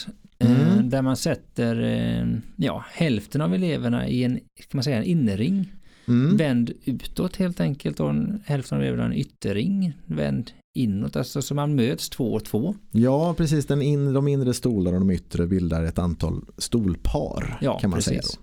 Mm. 0.90 0.98
Där 0.98 1.02
man 1.02 1.18
sätter 1.18 1.82
eh, 1.82 2.28
ja, 2.56 2.86
hälften 2.92 3.42
av 3.42 3.54
eleverna 3.54 4.08
i 4.08 4.24
en, 4.24 4.36
kan 4.38 4.68
man 4.74 4.84
säga, 4.84 4.98
en 4.98 5.04
innerring. 5.04 5.74
Mm. 6.08 6.38
Vänd 6.38 6.72
utåt 6.86 7.36
helt 7.36 7.60
enkelt 7.60 8.00
och 8.00 8.10
en, 8.10 8.42
hälften 8.46 8.78
av 8.78 8.84
eleverna 8.84 9.06
en 9.06 9.14
ytterring. 9.14 9.94
Vänd 10.06 10.52
inåt, 10.78 11.16
alltså 11.16 11.42
så 11.42 11.56
man 11.56 11.76
möts 11.76 12.10
två 12.10 12.34
och 12.34 12.46
två. 12.46 12.76
Ja, 12.92 13.34
precis. 13.38 13.66
Den 13.66 13.82
in, 13.82 14.14
de 14.14 14.28
inre 14.28 14.54
stolarna 14.54 14.98
och 14.98 15.02
de 15.06 15.12
yttre 15.14 15.48
bildar 15.48 15.84
ett 15.84 16.00
antal 16.00 16.46
stolpar 16.58 17.58
Ja, 17.62 17.80
kan 17.80 17.90
man 17.90 17.98
precis. 17.98 18.26
säga. 18.28 18.40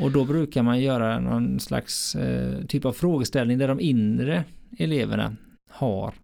Och 0.00 0.10
då 0.12 0.24
brukar 0.24 0.62
man 0.62 0.80
göra 0.80 1.20
någon 1.20 1.60
slags 1.60 2.14
eh, 2.14 2.64
typ 2.66 2.84
av 2.84 2.92
frågeställning 2.92 3.58
där 3.58 3.68
de 3.68 3.80
inre 3.80 4.44
eleverna 4.78 5.36
har 5.70 6.14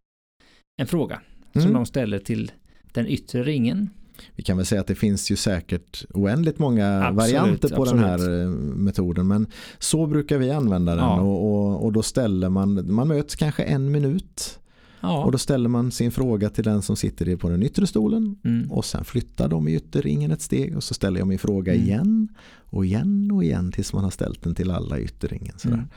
en 0.80 0.86
fråga 0.86 1.20
Då. 1.52 1.60
som 1.60 1.70
Mm. 1.70 1.74
de 1.74 1.86
ställer 1.86 2.18
till 2.18 2.52
den 2.92 3.06
yttre 3.06 3.42
ringen. 3.42 3.90
Vi 4.36 4.42
kan 4.42 4.56
väl 4.56 4.66
säga 4.66 4.80
att 4.80 4.86
det 4.86 4.94
finns 4.94 5.30
ju 5.30 5.36
säkert 5.36 6.04
oändligt 6.14 6.58
många 6.58 7.02
Absolut, 7.02 7.16
varianter 7.16 7.68
på 7.68 7.84
den 7.84 8.04
absolut. 8.04 8.30
här 8.30 8.42
eh, 8.42 8.48
metoden. 8.48 9.26
Men 9.28 9.46
så 9.78 10.06
brukar 10.06 10.38
vi 10.38 10.50
använda 10.50 10.94
den 10.94 11.04
Ja. 11.04 11.20
och, 11.20 11.52
och, 11.52 11.84
och 11.84 11.92
då 11.92 12.02
ställer 12.02 12.48
man, 12.48 12.94
man 12.94 13.08
möts 13.08 13.36
kanske 13.36 13.62
en 13.62 13.90
minut 13.90 14.58
Ja. 15.00 15.24
och 15.24 15.32
då 15.32 15.38
ställer 15.38 15.68
man 15.68 15.90
sin 15.90 16.10
fråga 16.10 16.50
till 16.50 16.64
den 16.64 16.82
som 16.82 16.96
sitter 16.96 17.36
på 17.36 17.48
den 17.48 17.62
yttre 17.62 17.86
stolen 17.86 18.36
mm. 18.44 18.72
och 18.72 18.84
sen 18.84 19.04
flyttar 19.04 19.48
de 19.48 19.68
i 19.68 19.74
ytterringen 19.74 20.30
ett 20.30 20.42
steg 20.42 20.76
och 20.76 20.82
så 20.84 20.94
ställer 20.94 21.18
jag 21.18 21.28
min 21.28 21.38
fråga 21.38 21.74
Mm. 21.74 21.86
igen 21.86 22.28
och 22.70 22.84
igen 22.86 23.30
och 23.30 23.44
igen 23.44 23.72
tills 23.72 23.92
man 23.92 24.04
har 24.04 24.10
ställt 24.10 24.42
den 24.42 24.54
till 24.54 24.70
alla 24.70 24.98
i 24.98 25.02
ytterringen. 25.02 25.54
Sådär. 25.58 25.74
Mm. 25.74 25.88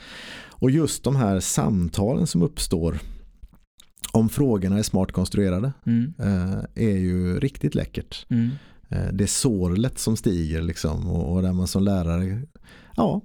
Och 0.50 0.72
just 0.72 1.04
de 1.04 1.16
här 1.16 1.40
samtalen 1.40 2.28
som 2.28 2.42
uppstår 2.42 3.00
om 4.12 4.30
frågorna 4.30 4.78
är 4.80 4.84
smart 4.84 5.12
konstruerade 5.12 5.74
Mm. 5.86 6.14
eh, 6.20 6.60
är 6.76 6.98
ju 6.98 7.40
riktigt 7.40 7.76
läckert. 7.76 8.26
Mm. 8.30 8.50
Eh, 8.90 9.14
det 9.14 9.24
är 9.24 9.28
sorlet 9.28 10.00
som 10.00 10.18
stiger 10.18 10.62
liksom 10.62 11.08
och, 11.10 11.42
där 11.42 11.54
man 11.54 11.68
som 11.68 11.84
lärare 11.84 12.42
ja, 12.96 13.22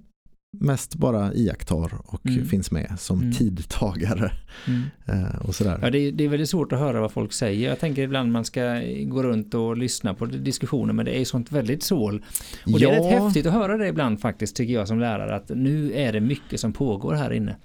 mest 0.59 0.95
bara 0.95 1.35
iakttar 1.35 1.91
och 2.05 2.27
Mm. 2.27 2.47
finns 2.47 2.71
med 2.71 2.95
som 2.99 3.21
Mm. 3.21 3.33
tidtagare 3.33 4.33
Mm. 4.67 4.83
eh, 5.07 5.37
och 5.49 5.55
sådär. 5.55 5.79
Ja, 5.83 5.91
det, 5.91 5.99
är, 5.99 6.13
det 6.13 6.25
är 6.25 6.29
väldigt 6.29 6.49
svårt 6.49 6.73
att 6.73 6.79
höra 6.79 7.01
vad 7.01 7.13
folk 7.13 7.33
säger. 7.33 7.69
Jag 7.69 7.81
tänker 7.81 8.03
ibland 8.03 8.33
man 8.33 8.45
ska 8.45 8.83
gå 9.05 9.23
runt 9.23 9.55
och 9.55 9.77
lyssna 9.77 10.15
på 10.15 10.27
diskussioner 10.27 10.93
men 10.93 11.05
det 11.05 11.19
är 11.21 11.25
sånt 11.25 11.53
väldigt 11.53 11.83
sål. 11.83 12.25
Och 12.73 12.81
det 12.81 12.85
är 12.87 13.03
rätt 13.03 13.23
häftigt 13.23 13.47
att 13.47 13.53
höra 13.53 13.77
det 13.77 13.89
ibland 13.89 14.21
faktiskt 14.21 14.57
tycker 14.57 14.75
jag 14.75 14.89
som 14.89 14.99
lärare 15.01 15.37
att 15.37 15.49
nu 15.49 15.93
är 15.93 16.13
det 16.13 16.21
mycket 16.21 16.61
som 16.61 16.73
pågår 16.73 17.15
här 17.15 17.33
inne. 17.33 17.57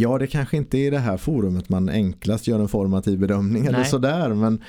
Ja, 0.00 0.18
det 0.18 0.26
kanske 0.26 0.56
inte 0.56 0.78
är 0.78 0.86
i 0.86 0.90
det 0.90 0.98
här 0.98 1.16
forumet 1.16 1.68
man 1.68 1.88
enklast 1.88 2.46
gör 2.46 2.60
en 2.60 2.68
formativ 2.68 3.18
bedömning 3.18 3.66
eller 3.66 3.78
Nej. 3.78 3.86
sådär. 3.88 4.34
Men, 4.34 4.62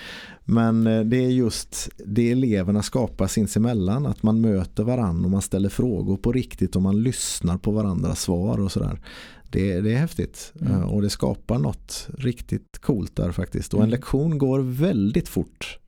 men 0.45 0.87
eh, 0.87 1.01
det 1.01 1.17
är 1.25 1.29
just 1.29 1.89
det 2.05 2.31
eleverna 2.31 2.81
skapar 2.83 3.27
sinsemellan. 3.27 4.05
Att 4.05 4.23
man 4.23 4.41
möter 4.41 4.83
varandra 4.83 5.25
och 5.25 5.31
man 5.31 5.41
ställer 5.41 5.69
frågor 5.69 6.17
på 6.17 6.31
riktigt 6.31 6.75
och 6.75 6.81
man 6.81 7.03
lyssnar 7.03 7.57
på 7.57 7.71
varandras 7.71 8.21
svar 8.21 8.59
och 8.59 8.71
sådär. 8.71 8.99
Det, 9.51 9.81
det 9.81 9.93
är 9.93 9.97
häftigt 9.97 10.53
Mm. 10.61 10.73
Eh, 10.73 10.81
och 10.81 11.01
det 11.01 11.09
skapar 11.09 11.57
något 11.57 12.07
riktigt 12.17 12.79
coolt 12.81 13.15
där 13.15 13.31
faktiskt. 13.31 13.73
Och 13.73 13.79
en 13.79 13.83
Mm. 13.83 13.91
lektion 13.91 14.37
går 14.37 14.59
väldigt 14.59 15.27
fort 15.27 15.79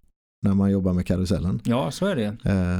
när 0.43 0.53
man 0.53 0.71
jobbar 0.71 0.93
med 0.93 1.05
karusellen. 1.05 1.59
Ja, 1.63 1.91
så 1.91 2.05
är 2.05 2.15
det. 2.15 2.37
Eh, 2.43 2.79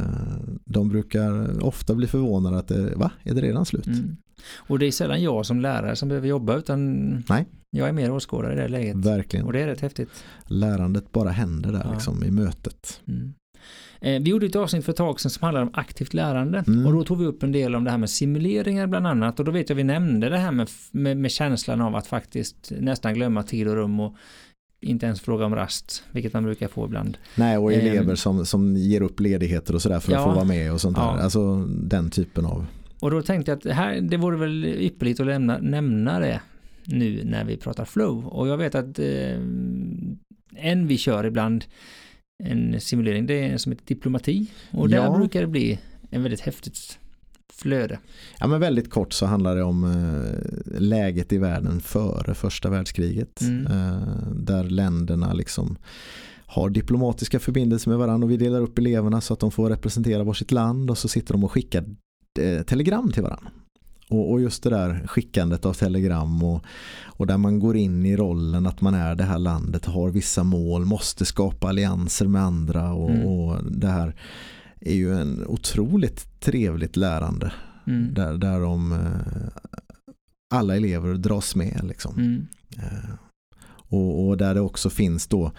De 0.65 0.89
brukar 0.89 1.63
ofta 1.65 1.95
bli 1.95 2.07
förvånade 2.07 2.57
att 2.57 2.67
det, 2.67 2.95
va, 2.95 3.11
är 3.23 3.33
det 3.33 3.41
redan 3.41 3.65
slut? 3.65 3.87
Mm. 3.87 4.17
Och 4.55 4.79
det 4.79 4.85
är 4.85 4.91
sällan 4.91 5.21
jag 5.23 5.45
som 5.45 5.59
lärare 5.59 5.95
som 5.95 6.09
behöver 6.09 6.27
jobba 6.27 6.55
utan 6.57 7.09
Nej. 7.29 7.45
jag 7.71 7.87
är 7.89 7.93
mer 7.93 8.11
åskådare 8.11 8.53
i 8.53 8.55
det 8.57 8.67
läget. 8.67 8.95
Verkligen. 8.95 9.45
Och 9.45 9.53
det 9.53 9.61
är 9.61 9.67
rätt 9.67 9.81
häftigt. 9.81 10.09
Lärandet 10.45 11.11
bara 11.11 11.29
händer 11.29 11.71
där 11.71 11.81
Ja. 11.85 11.91
liksom 11.93 12.23
i 12.23 12.31
mötet. 12.31 13.01
Mm. 13.07 13.33
Eh, 14.01 14.21
Vi 14.21 14.29
gjorde 14.29 14.45
ett 14.45 14.55
avsnitt 14.55 14.85
för 14.85 14.91
ett 14.91 14.97
tag 14.97 15.19
sedan 15.19 15.31
som 15.31 15.45
handlade 15.45 15.65
om 15.65 15.71
aktivt 15.73 16.13
lärande 16.13 16.63
Mm. 16.67 16.85
och 16.85 16.93
då 16.93 17.03
tog 17.03 17.19
vi 17.19 17.25
upp 17.25 17.43
en 17.43 17.51
del 17.51 17.75
om 17.75 17.83
det 17.83 17.91
här 17.91 17.97
med 17.97 18.09
simuleringar 18.09 18.87
bland 18.87 19.07
annat 19.07 19.39
och 19.39 19.45
då 19.45 19.51
vet 19.51 19.69
jag 19.69 19.75
vi 19.75 19.83
nämnde 19.83 20.29
det 20.29 20.37
här 20.37 20.51
med, 20.51 20.69
med, 20.91 21.17
med 21.17 21.31
känslan 21.31 21.81
av 21.81 21.95
att 21.95 22.07
faktiskt 22.07 22.71
nästan 22.79 23.13
glömma 23.13 23.43
tid 23.43 23.67
och 23.67 23.75
rum 23.75 23.99
och 23.99 24.15
inte 24.83 25.05
ens 25.05 25.21
fråga 25.21 25.45
om 25.45 25.55
rast, 25.55 26.03
vilket 26.11 26.33
man 26.33 26.43
brukar 26.43 26.67
få 26.67 26.85
ibland. 26.85 27.17
Nej, 27.35 27.57
och 27.57 27.73
Ehm. 27.73 27.79
elever 27.87 28.15
som, 28.15 28.45
som 28.45 28.77
ger 28.77 29.01
upp 29.01 29.19
ledigheter 29.19 29.75
och 29.75 29.81
sådär 29.81 29.99
för 29.99 30.11
att 30.11 30.19
Ja. 30.19 30.25
få 30.25 30.31
vara 30.31 30.45
med 30.45 30.73
och 30.73 30.81
sånt 30.81 30.95
där. 30.97 31.03
Ja. 31.03 31.19
Alltså 31.21 31.65
den 31.65 32.09
typen 32.09 32.45
av. 32.45 32.65
Och 33.01 33.11
då 33.11 33.21
tänkte 33.21 33.51
jag 33.51 33.57
att 33.57 33.75
här, 33.75 34.01
det 34.01 34.17
vore 34.17 34.37
väl 34.37 34.65
ypperligt 34.65 35.19
att 35.19 35.25
lämna, 35.27 35.57
nämna 35.57 36.19
det 36.19 36.41
nu 36.85 37.23
när 37.23 37.43
vi 37.43 37.57
pratar 37.57 37.85
flow. 37.85 38.27
Och 38.27 38.47
jag 38.47 38.57
vet 38.57 38.75
att 38.75 38.99
eh, 38.99 39.39
en 40.55 40.87
vi 40.87 40.97
kör 40.97 41.23
ibland 41.25 41.65
en 42.43 42.81
simulering, 42.81 43.25
det 43.25 43.33
är 43.49 43.57
som 43.57 43.71
heter 43.71 43.85
diplomati. 43.85 44.47
Och 44.71 44.89
där 44.89 44.97
Ja. 44.97 45.17
brukar 45.17 45.41
det 45.41 45.47
bli 45.47 45.79
en 46.09 46.23
väldigt 46.23 46.41
häftigt 46.41 46.99
flöde. 47.53 47.99
Ja 48.39 48.47
men 48.47 48.59
väldigt 48.59 48.89
kort 48.89 49.13
så 49.13 49.25
handlar 49.25 49.55
det 49.55 49.63
om 49.63 49.83
eh, 49.83 50.79
läget 50.81 51.33
i 51.33 51.37
världen 51.37 51.79
före 51.79 52.33
första 52.33 52.69
världskriget. 52.69 53.41
Mm. 53.41 53.67
Eh, 53.67 54.31
där 54.35 54.63
länderna 54.63 55.33
liksom 55.33 55.77
har 56.45 56.69
diplomatiska 56.69 57.39
förbindelser 57.39 57.89
med 57.89 57.99
varandra 57.99 58.25
och 58.25 58.31
vi 58.31 58.37
delar 58.37 58.61
upp 58.61 58.77
eleverna 58.77 59.21
så 59.21 59.33
att 59.33 59.39
de 59.39 59.51
får 59.51 59.69
representera 59.69 60.23
varsitt 60.23 60.51
land 60.51 60.89
och 60.89 60.97
så 60.97 61.07
sitter 61.07 61.33
de 61.33 61.43
och 61.43 61.51
skickar 61.51 61.85
telegram 62.65 63.11
till 63.11 63.23
varandra. 63.23 63.51
Och, 64.11 64.41
just 64.41 64.63
det 64.63 64.69
där 64.69 65.07
skickandet 65.07 65.65
av 65.65 65.73
telegram 65.73 66.43
och, 66.43 66.63
och 67.03 67.27
där 67.27 67.37
man 67.37 67.59
går 67.59 67.77
in 67.77 68.05
i 68.05 68.17
rollen 68.17 68.65
att 68.65 68.81
man 68.81 68.93
är 68.93 69.15
det 69.15 69.23
här 69.23 69.39
landet, 69.39 69.85
har 69.85 70.09
vissa 70.09 70.43
mål, 70.43 70.85
måste 70.85 71.25
skapa 71.25 71.69
allianser 71.69 72.27
med 72.27 72.41
andra 72.41 72.93
och, 72.93 73.09
mm. 73.09 73.25
och 73.25 73.71
det 73.71 73.87
här 73.87 74.15
är 74.79 74.93
ju 74.93 75.21
en 75.21 75.45
otroligt 75.47 76.39
trevligt 76.39 76.95
lärande. 76.95 77.53
Mm. 77.87 78.13
Där, 78.13 78.37
där 78.37 78.59
de, 78.59 78.91
eh, 78.91 79.61
alla 80.53 80.75
elever 80.75 81.13
dras 81.13 81.55
med. 81.55 81.81
Liksom. 81.83 82.15
Mm. 82.15 82.47
Eh, 82.77 83.09
och, 83.69 84.27
och, 84.27 84.37
där 84.37 84.53
det 84.53 84.61
också 84.61 84.89
finns 84.89 85.27
då 85.27 85.51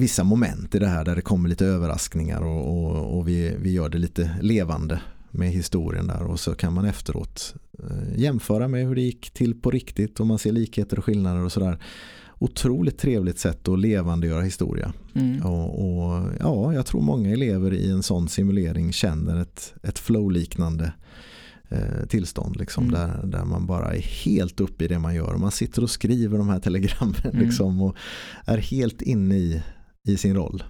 vissa 0.00 0.24
moment 0.24 0.74
i 0.74 0.78
det 0.78 0.86
här 0.86 1.04
där 1.04 1.16
det 1.16 1.22
kommer 1.22 1.48
lite 1.48 1.66
överraskningar 1.66 2.42
och, 2.42 2.78
och, 2.78 3.18
och 3.18 3.28
vi, 3.28 3.56
vi 3.58 3.72
gör 3.72 3.88
det 3.88 3.98
lite 3.98 4.36
levande 4.40 5.00
med 5.34 5.50
historien 5.50 6.06
där 6.06 6.22
och 6.22 6.40
så 6.40 6.54
kan 6.54 6.72
man 6.72 6.84
efteråt 6.84 7.54
eh, 7.78 8.20
jämföra 8.20 8.68
med 8.68 8.86
hur 8.86 8.94
det 8.94 9.00
gick 9.00 9.30
till 9.30 9.60
på 9.60 9.70
riktigt 9.70 10.20
och 10.20 10.26
man 10.26 10.38
ser 10.38 10.52
likheter 10.52 10.98
och 10.98 11.04
skillnader 11.04 11.44
och 11.44 11.52
sådär. 11.52 11.78
Otroligt 12.38 12.98
trevligt 12.98 13.38
sätt 13.38 13.68
att 13.68 13.78
levandegöra 13.78 14.42
historia. 14.42 14.92
Mm. 15.14 15.42
Och, 15.42 15.84
och, 15.84 16.28
ja, 16.40 16.74
jag 16.74 16.86
tror 16.86 17.00
många 17.00 17.30
elever 17.30 17.74
i 17.74 17.90
en 17.90 18.02
sån 18.02 18.28
simulering 18.28 18.92
känner 18.92 19.40
ett, 19.40 19.74
ett 19.82 19.98
flow-liknande 19.98 20.92
eh, 21.68 22.06
tillstånd 22.08 22.56
liksom, 22.56 22.88
mm. 22.88 22.94
där, 22.94 23.26
där 23.26 23.44
man 23.44 23.66
bara 23.66 23.94
är 23.94 24.00
helt 24.00 24.60
uppe 24.60 24.84
i 24.84 24.88
det 24.88 24.98
man 24.98 25.14
gör. 25.14 25.34
Och 25.34 25.40
man 25.40 25.50
sitter 25.50 25.82
och 25.82 25.90
skriver 25.90 26.38
de 26.38 26.48
här 26.48 26.60
telegrammen 26.60 27.14
mm. 27.24 27.38
liksom, 27.38 27.82
och 27.82 27.96
är 28.44 28.58
helt 28.58 29.02
inne 29.02 29.36
i, 29.36 29.62
i 30.08 30.16
sin 30.16 30.34
roll. 30.34 30.64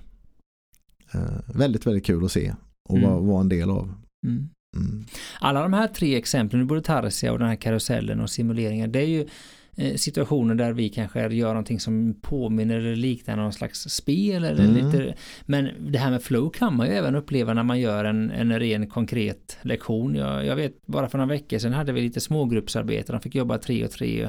Eh, 1.12 1.54
väldigt, 1.54 1.86
väldigt 1.86 2.06
kul 2.06 2.24
att 2.24 2.32
se 2.32 2.54
och 2.88 2.96
mm. 2.96 3.10
vara, 3.10 3.20
vara 3.20 3.40
en 3.40 3.48
del 3.48 3.70
av. 3.70 3.94
Mm. 4.24 4.48
Mm. 4.76 5.04
Alla 5.40 5.62
de 5.62 5.72
här 5.72 5.88
tre 5.88 6.16
exemplen, 6.16 6.66
både 6.66 6.82
Tarsia 6.82 7.32
och 7.32 7.38
den 7.38 7.48
här 7.48 7.56
karusellen 7.56 8.20
och 8.20 8.30
simuleringen, 8.30 8.92
det 8.92 8.98
är 8.98 9.06
ju 9.06 9.26
eh, 9.76 9.94
situationer 9.94 10.54
där 10.54 10.72
vi 10.72 10.88
kanske 10.88 11.28
gör 11.28 11.48
någonting 11.48 11.80
som 11.80 12.14
påminner 12.22 12.76
eller 12.76 12.96
liknar 12.96 13.36
någon 13.36 13.52
slags 13.52 13.80
spel 13.80 14.44
eller 14.44 14.64
mm. 14.64 14.74
lite 14.74 15.14
men 15.42 15.68
det 15.92 15.98
här 15.98 16.10
med 16.10 16.22
flow 16.22 16.50
kan 16.50 16.76
man 16.76 16.86
ju 16.86 16.92
även 16.92 17.14
uppleva 17.14 17.54
när 17.54 17.62
man 17.62 17.80
gör 17.80 18.04
en, 18.04 18.30
en 18.30 18.58
ren 18.58 18.86
konkret 18.86 19.58
lektion. 19.62 20.14
Jag, 20.14 20.46
jag 20.46 20.56
vet 20.56 20.86
bara 20.86 21.08
för 21.08 21.18
några 21.18 21.28
veckor 21.28 21.58
sedan 21.58 21.72
hade 21.72 21.92
vi 21.92 22.00
lite 22.00 22.20
smågruppsarbete, 22.20 23.12
de 23.12 23.20
fick 23.20 23.34
jobba 23.34 23.58
tre 23.58 23.84
och 23.84 23.90
tre 23.90 24.28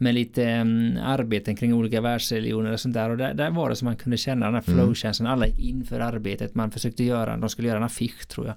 med 0.00 0.14
lite 0.14 0.60
um, 0.60 0.98
arbeten 1.02 1.56
kring 1.56 1.74
olika 1.74 2.00
världsreligioner 2.00 2.72
och 2.72 2.80
sånt 2.80 2.94
där 2.94 3.10
och 3.10 3.16
där, 3.16 3.34
där 3.34 3.50
var 3.50 3.70
det 3.70 3.76
som 3.76 3.86
man 3.86 3.96
kunde 3.96 4.16
känna 4.16 4.46
den 4.46 4.54
här 4.54 4.64
mm. 4.66 4.78
flow-känslan, 4.78 5.32
alla 5.32 5.46
inför 5.46 6.00
arbetet 6.00 6.54
man 6.54 6.70
försökte 6.70 7.04
göra, 7.04 7.36
de 7.36 7.48
skulle 7.48 7.68
göra 7.68 7.78
en 7.78 7.84
affisch 7.84 8.28
tror 8.28 8.46
jag 8.46 8.54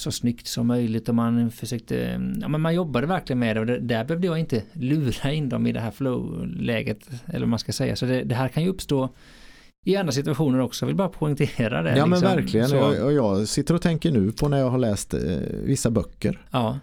så 0.00 0.12
snyggt 0.12 0.46
som 0.46 0.66
möjligt 0.66 1.08
och 1.08 1.14
man 1.14 1.50
försökte, 1.50 1.94
ja 2.40 2.48
men 2.48 2.60
man 2.60 2.74
jobbade 2.74 3.06
verkligen 3.06 3.38
med 3.38 3.56
det 3.56 3.60
och 3.60 3.66
det, 3.66 3.78
där 3.78 4.04
behövde 4.04 4.26
jag 4.26 4.38
inte 4.38 4.62
lura 4.72 5.32
in 5.32 5.48
dem 5.48 5.66
i 5.66 5.72
det 5.72 5.80
här 5.80 5.90
flow-läget 5.90 7.10
eller 7.26 7.40
vad 7.40 7.48
man 7.48 7.58
ska 7.58 7.72
säga. 7.72 7.96
Så 7.96 8.06
det, 8.06 8.24
det 8.24 8.34
här 8.34 8.48
kan 8.48 8.62
ju 8.62 8.68
uppstå 8.68 9.08
i 9.84 9.96
andra 9.96 10.12
situationer 10.12 10.60
också, 10.60 10.84
jag 10.84 10.86
vill 10.86 10.96
bara 10.96 11.08
poängtera 11.08 11.82
det. 11.82 11.90
Ja 11.90 11.94
liksom. 11.94 12.10
men 12.10 12.20
verkligen, 12.20 12.68
så... 12.68 12.76
jag, 12.76 13.12
jag 13.12 13.48
sitter 13.48 13.74
och 13.74 13.82
tänker 13.82 14.10
nu 14.10 14.32
på 14.32 14.48
när 14.48 14.58
jag 14.58 14.70
har 14.70 14.78
läst 14.78 15.14
eh, 15.14 15.20
vissa 15.64 15.90
böcker. 15.90 16.46
Ja. 16.50 16.78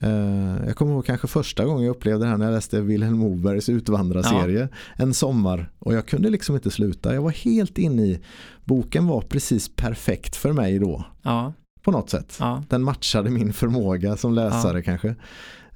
Eh, 0.00 0.66
jag 0.66 0.76
kommer 0.76 0.92
ihåg 0.92 1.06
kanske 1.06 1.26
första 1.26 1.64
gången 1.64 1.84
jag 1.84 1.90
upplevde 1.96 2.24
det 2.24 2.30
här 2.30 2.36
när 2.36 2.46
jag 2.46 2.54
läste 2.54 2.80
Vilhelm 2.80 3.18
Mobergs 3.18 3.68
utvandrarserie 3.68 4.68
ja. 4.96 5.02
en 5.04 5.14
sommar 5.14 5.70
och 5.78 5.94
jag 5.94 6.06
kunde 6.06 6.30
liksom 6.30 6.54
inte 6.54 6.70
sluta. 6.70 7.14
Jag 7.14 7.22
var 7.22 7.30
helt 7.30 7.78
inne 7.78 8.02
i, 8.02 8.20
boken 8.64 9.06
var 9.06 9.20
precis 9.20 9.76
perfekt 9.76 10.36
för 10.36 10.52
mig 10.52 10.78
då. 10.78 11.04
Ja 11.22 11.52
på 11.86 11.92
något 11.92 12.10
sätt. 12.10 12.36
Ja. 12.40 12.62
Den 12.68 12.82
matchade 12.82 13.30
min 13.30 13.52
förmåga 13.52 14.16
som 14.16 14.34
läsare 14.34 14.78
ja. 14.78 14.82
kanske. 14.82 15.08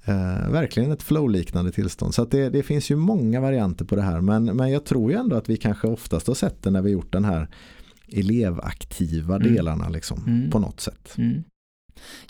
Eh, 0.05 0.51
verkligen 0.51 0.92
ett 0.92 1.03
flow-liknande 1.03 1.73
tillstånd. 1.73 2.14
Så 2.14 2.25
det, 2.25 2.49
det, 2.49 2.62
finns 2.62 2.90
ju 2.90 2.96
många 2.96 3.40
varianter 3.40 3.85
på 3.85 3.96
det 3.96 4.03
här. 4.03 4.20
Men, 4.20 4.44
men 4.44 4.70
jag 4.70 4.85
tror 4.85 5.11
ju 5.12 5.18
ändå 5.18 5.37
att 5.37 5.49
vi 5.49 5.57
kanske 5.57 5.88
oftast 5.88 6.27
har 6.27 6.35
sett 6.35 6.62
det 6.62 6.70
när 6.70 6.83
vi 6.83 6.90
gjort 6.90 7.12
den 7.12 7.25
här 7.25 7.49
elevaktiva 8.12 9.37
mm. 9.37 9.55
delarna 9.55 9.88
liksom, 9.88 10.25
mm. 10.27 10.51
på 10.51 10.59
något 10.59 10.81
sätt. 10.81 11.14
Mm. 11.18 11.44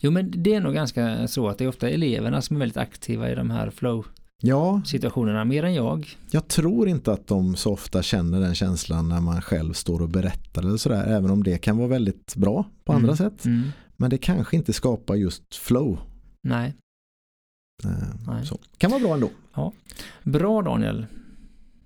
Jo 0.01 0.11
men 0.11 0.33
det 0.37 0.55
är 0.55 0.61
nog 0.61 0.75
ganska 0.75 1.29
så 1.29 1.49
att 1.49 1.59
det 1.59 1.65
är 1.65 1.69
ofta 1.69 1.89
eleverna 1.89 2.43
som 2.43 2.57
är 2.57 2.61
väldigt 2.61 2.77
aktiva 2.77 3.31
i 3.31 3.35
de 3.35 3.51
här 3.51 3.71
flow 3.71 4.07
ja, 4.41 4.83
situationerna 4.85 5.45
mer 5.45 5.63
än 5.63 5.75
jag. 5.75 6.19
Jag 6.31 6.49
tror 6.49 6.89
inte 6.89 7.13
att 7.13 7.27
de 7.27 7.57
så 7.57 7.73
ofta 7.73 8.03
känner 8.03 8.41
den 8.41 8.55
känslan 8.55 9.09
när 9.09 9.21
man 9.21 9.43
själv 9.43 9.73
står 9.73 10.03
och 10.03 10.09
berättar 10.09 10.63
eller 10.63 10.77
sådär, 10.77 11.05
även 11.07 11.31
om 11.31 11.43
det 11.43 11.59
kan 11.59 11.77
vara 11.77 11.89
väldigt 11.89 12.37
bra 12.37 12.65
på 12.85 12.93
andra 12.93 13.13
mm. 13.13 13.17
sätt. 13.17 13.45
Mm. 13.45 13.69
Men 13.97 14.11
det 14.11 14.19
kanske 14.19 14.57
inte 14.57 14.73
skapar 14.73 15.15
just 15.15 15.55
flow. 15.55 15.99
Nej. 16.43 16.75
Eh, 17.85 17.91
Nej. 18.27 18.47
Så. 18.47 18.59
Kan 18.79 18.91
vara 18.91 19.01
bra 19.01 19.15
ändå. 19.15 19.31
Ja. 19.55 19.73
Bra 20.23 20.63
Daniel. 20.63 21.07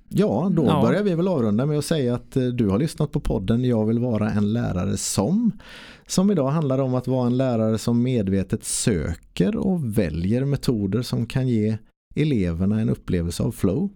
Ja, 0.09 0.51
då 0.53 0.67
ja. 0.67 0.83
börjar 0.83 1.03
vi 1.03 1.15
väl 1.15 1.29
avrunda 1.29 1.67
med 1.67 1.79
att 1.79 1.85
säga 1.85 2.15
att 2.15 2.37
eh, 2.37 2.45
du 2.45 2.69
har 2.69 2.79
lyssnat 2.79 3.13
på 3.13 3.21
podden 3.21 3.65
Jag 3.65 3.87
vill 3.87 3.99
vara 3.99 4.31
en 4.31 4.53
lärare 4.53 4.97
som 4.97 5.53
som 6.07 6.31
idag 6.31 6.49
handlar 6.49 6.79
om 6.79 6.95
att 6.95 7.07
vara 7.07 7.27
en 7.27 7.37
lärare 7.37 7.79
som 7.79 8.03
medvetet 8.03 8.65
söker 8.65 9.57
och 9.57 9.99
väljer 9.99 10.45
metoder 10.45 11.03
som 11.03 11.27
kan 11.27 11.49
ge 11.49 11.79
eleverna 12.15 12.81
en 12.81 12.89
upplevelse 12.89 13.43
av 13.43 13.53
flow. 13.53 13.91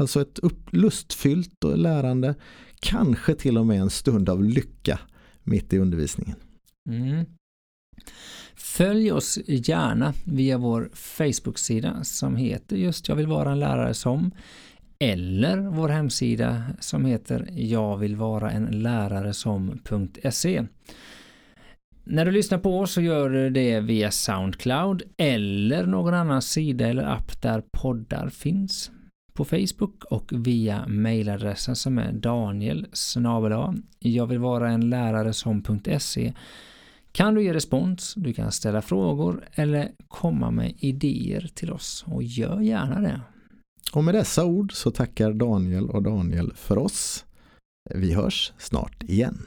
Alltså 0.00 0.20
ett 0.20 0.38
upp, 0.38 0.72
lustfyllt 0.72 1.64
och 1.64 1.78
lärande, 1.78 2.34
kanske 2.80 3.34
till 3.34 3.58
och 3.58 3.66
med 3.66 3.80
en 3.80 3.90
stund 3.90 4.28
av 4.28 4.44
lycka 4.44 5.00
mitt 5.42 5.72
i 5.72 5.78
undervisningen. 5.78 6.36
Mm. 6.88 7.24
Följ 8.54 9.12
oss 9.12 9.38
gärna 9.46 10.14
via 10.24 10.58
vår 10.58 10.90
Facebook-sida 10.94 12.04
som 12.04 12.36
heter 12.36 12.76
just 12.76 13.08
Jag 13.08 13.16
vill 13.16 13.26
vara 13.26 13.52
en 13.52 13.60
lärare 13.60 13.94
som 13.94 14.30
eller 14.98 15.58
vår 15.58 15.88
hemsida 15.88 16.62
som 16.80 17.04
heter 17.04 17.48
Jag 17.52 17.96
vill 17.96 18.16
vara 18.16 18.50
en 18.50 18.64
lärare 18.64 19.34
som.se. 19.34 20.66
När 22.12 22.24
du 22.24 22.30
lyssnar 22.30 22.58
på 22.58 22.80
oss 22.80 22.92
så 22.92 23.00
gör 23.00 23.30
du 23.30 23.50
det 23.50 23.80
via 23.80 24.10
Soundcloud 24.10 25.02
eller 25.16 25.86
någon 25.86 26.14
annan 26.14 26.42
sida 26.42 26.88
eller 26.88 27.02
app 27.02 27.42
där 27.42 27.62
poddar 27.72 28.28
finns. 28.28 28.90
På 29.32 29.44
Facebook 29.44 30.04
och 30.04 30.32
via 30.32 30.86
mailadressen 30.88 31.76
som 31.76 31.98
är 31.98 32.12
daniel 32.12 32.86
jag 33.98 34.26
vill 34.26 34.38
vara 34.38 34.70
en 34.70 34.90
lärare 34.90 35.32
som.se 35.32 36.32
kan 37.12 37.34
du 37.34 37.42
ge 37.42 37.54
respons, 37.54 38.14
du 38.16 38.32
kan 38.32 38.52
ställa 38.52 38.82
frågor 38.82 39.44
eller 39.52 39.90
komma 40.08 40.50
med 40.50 40.74
idéer 40.78 41.50
till 41.54 41.72
oss 41.72 42.04
och 42.06 42.22
gör 42.22 42.60
gärna 42.60 43.00
det. 43.00 43.20
Och 43.92 44.04
med 44.04 44.14
dessa 44.14 44.44
ord 44.44 44.72
så 44.72 44.90
tackar 44.90 45.32
Daniel 45.32 45.90
och 45.90 46.02
Daniel 46.02 46.52
för 46.54 46.78
oss. 46.78 47.24
Vi 47.94 48.14
hörs 48.14 48.52
snart 48.58 49.02
igen. 49.02 49.46